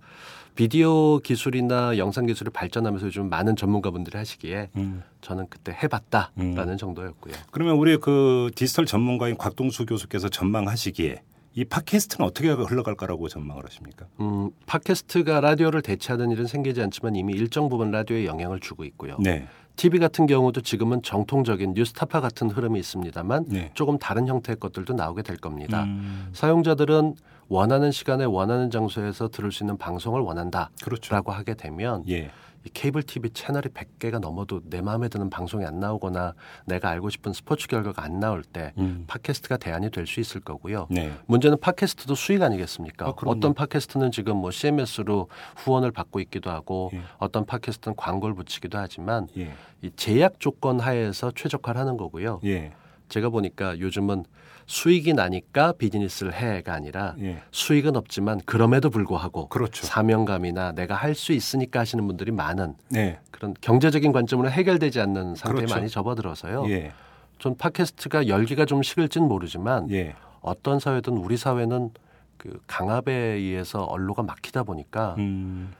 [0.55, 5.03] 비디오 기술이나 영상 기술이 발전하면서 요즘 많은 전문가분들이 하시기에 음.
[5.19, 7.35] 저는 그때 해봤다라는 정도였고요.
[7.51, 11.21] 그러면 우리 그 디지털 전문가인 곽동수 교수께서 전망하시기에
[11.55, 14.07] 이 팟캐스트는 어떻게 흘러갈까라고 전망을 하십니까?
[14.19, 19.15] 음, 팟캐스트가 라디오를 대체하는 일은 생기지 않지만 이미 일정 부분 라디오에 영향을 주고 있고요.
[19.19, 19.47] 네.
[19.77, 23.71] TV 같은 경우도 지금은 정통적인 뉴스타파 같은 흐름이 있습니다만 네.
[23.73, 25.83] 조금 다른 형태의 것들도 나오게 될 겁니다.
[25.83, 26.29] 음.
[26.33, 27.15] 사용자들은
[27.47, 31.15] 원하는 시간에 원하는 장소에서 들을 수 있는 방송을 원한다라고 그렇죠.
[31.15, 32.31] 하게 되면 예.
[32.65, 36.33] 이 케이블 TV 채널이 100개가 넘어도 내 마음에 드는 방송이 안 나오거나
[36.65, 39.05] 내가 알고 싶은 스포츠 결과가 안 나올 때 음.
[39.07, 40.87] 팟캐스트가 대안이 될 수 있을 거고요.
[40.91, 41.11] 네.
[41.25, 43.07] 문제는 팟캐스트도 수익 아니겠습니까?
[43.07, 43.13] 아.
[43.25, 47.01] 어떤 팟캐스트는 지금 뭐 CMS로 후원을 받고 있기도 하고 예.
[47.17, 49.51] 어떤 팟캐스트는 광고를 붙이기도 하지만 예.
[49.81, 52.39] 이 제약 조건 하에서 최적화를 하는 거고요.
[52.45, 52.71] 예.
[53.09, 54.25] 제가 보니까 요즘은
[54.67, 57.41] 수익이 나니까 비즈니스를 해가 아니라 예.
[57.51, 59.85] 수익은 없지만 그럼에도 불구하고 그렇죠.
[59.85, 63.19] 사명감이나 내가 할 수 있으니까 하시는 분들이 많은 네.
[63.31, 65.75] 그런 경제적인 관점으로 해결되지 않는 상태에 그렇죠.
[65.75, 66.65] 많이 접어들어서요.
[66.69, 66.91] 예.
[67.37, 70.15] 전 팟캐스트가 열기가 좀 식을진 모르지만 예.
[70.41, 71.91] 어떤 사회든 우리 사회는
[72.37, 75.73] 그 강압에 의해서 언로가 막히다 보니까 음.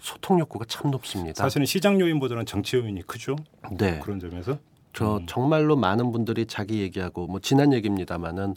[0.00, 1.42] 소통 욕구가 참 높습니다.
[1.42, 3.36] 사실은 시장 요인보다는 정치 요인이 크죠.
[3.78, 4.00] 네.
[4.00, 4.58] 그런 점에서.
[4.94, 5.26] 저 음.
[5.26, 8.54] 정말로 많은 분들이 자기 얘기하고 뭐 지난 얘기입니다마는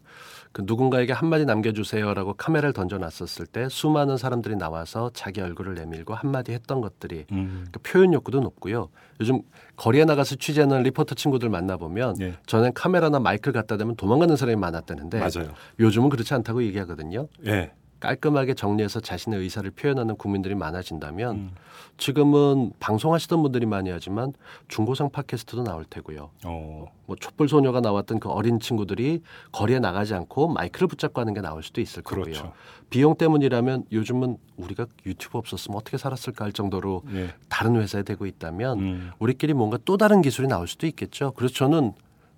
[0.52, 6.80] 그 누군가에게 한마디 남겨주세요라고 카메라를 던져놨었을 때 수많은 사람들이 나와서 자기 얼굴을 내밀고 한마디 했던
[6.80, 7.66] 것들이 음.
[7.72, 8.90] 그 표현 욕구도 높고요.
[9.20, 9.42] 요즘
[9.76, 12.38] 거리에 나가서 취재하는 리포터 친구들 만나보면 예.
[12.46, 15.54] 전엔 카메라나 마이크를 갖다 대면 도망가는 사람이 많았다는데 맞아요.
[15.80, 17.28] 요즘은 그렇지 않다고 얘기하거든요.
[17.46, 17.72] 예.
[18.00, 21.52] 깔끔하게 정리해서 자신의 의사를 표현하는 국민들이 많아진다면 음.
[21.98, 24.34] 지금은 방송하시던 분들이 많이 하지만
[24.68, 26.30] 중고상 팟캐스트도 나올 테고요.
[26.46, 26.86] 어.
[27.06, 29.22] 뭐 촛불 소녀가 나왔던 그 어린 친구들이
[29.52, 32.26] 거리에 나가지 않고 마이크를 붙잡고 하는 게 나올 수도 있을 거고요.
[32.26, 32.54] 그렇죠.
[32.90, 37.34] 비용 때문이라면 요즘은 우리가 유튜브 없었으면 어떻게 살았을까 할 정도로 예.
[37.50, 39.12] 다른 회사에 되고 있다면 음.
[39.20, 41.34] 우리끼리 뭔가 또 다른 기술이 나올 수도 있겠죠.
[41.36, 41.94] 그래서 저는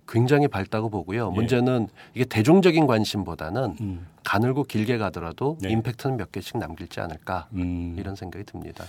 [0.09, 1.29] 굉장히 밝다고 보고요.
[1.31, 1.35] 예.
[1.35, 4.07] 문제는 이게 대중적인 관심보다는 음.
[4.23, 5.69] 가늘고 길게 가더라도 네.
[5.69, 7.95] 임팩트는 몇 개씩 남길지 않을까 음.
[7.97, 8.85] 이런 생각이 듭니다.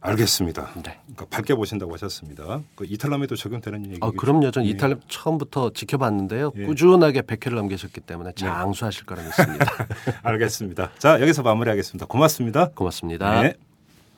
[0.00, 0.70] 알겠습니다.
[0.76, 0.98] 네.
[1.06, 2.60] 그러니까 밝게 보신다고 하셨습니다.
[2.76, 3.98] 그 이탈남에도 적용되는 얘기.
[4.00, 4.50] 아, 그럼요.
[4.52, 4.68] 전 예.
[4.68, 6.52] 이탈 처음부터 지켜봤는데요.
[6.56, 6.66] 예.
[6.66, 9.66] 꾸준하게 100회를 넘기셨기 때문에 장수하실 거라 믿습니다.
[10.22, 10.90] 알겠습니다.
[10.98, 12.06] 자 여기서 마무리하겠습니다.
[12.06, 12.68] 고맙습니다.
[12.68, 13.42] 고맙습니다.
[13.42, 13.54] 네.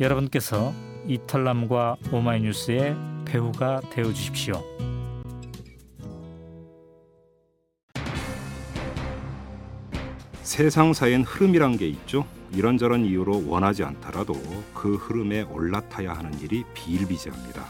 [0.00, 0.72] 여러분께서
[1.06, 4.62] 이털남과 오마이뉴스의 배우가 되어 주십시오.
[10.42, 12.26] 세상사엔 흐름이란 게 있죠.
[12.52, 14.34] 이런저런 이유로 원하지 않더라도
[14.72, 17.64] 그 흐름에 올라타야 하는 일이 비일비재합니다.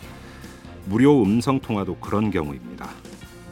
[0.87, 2.89] 무료 음성 통화도 그런 경우입니다.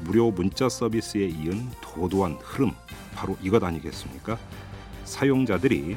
[0.04, 2.72] 무료 문자 서비스에 이은 도도한 흐름
[3.14, 4.36] 바로 이것 아니겠습니까?
[5.04, 5.96] 사용자들이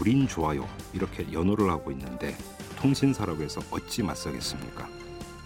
[0.00, 2.34] 우린 좋아요 이렇게 연호를 하고 있는데
[2.78, 4.88] 통신사라고 해서 어찌 맞서겠습니까?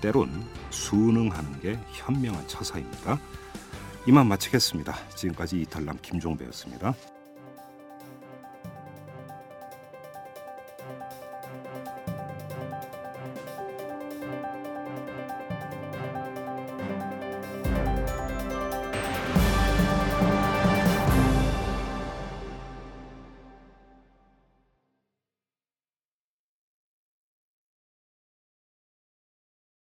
[0.01, 0.31] 때론
[0.71, 3.19] 순응하는 게 현명한 처사입니다.
[4.07, 4.95] 이만 마치겠습니다.
[5.17, 6.95] 지금까지 이탈남 김종배였습니다.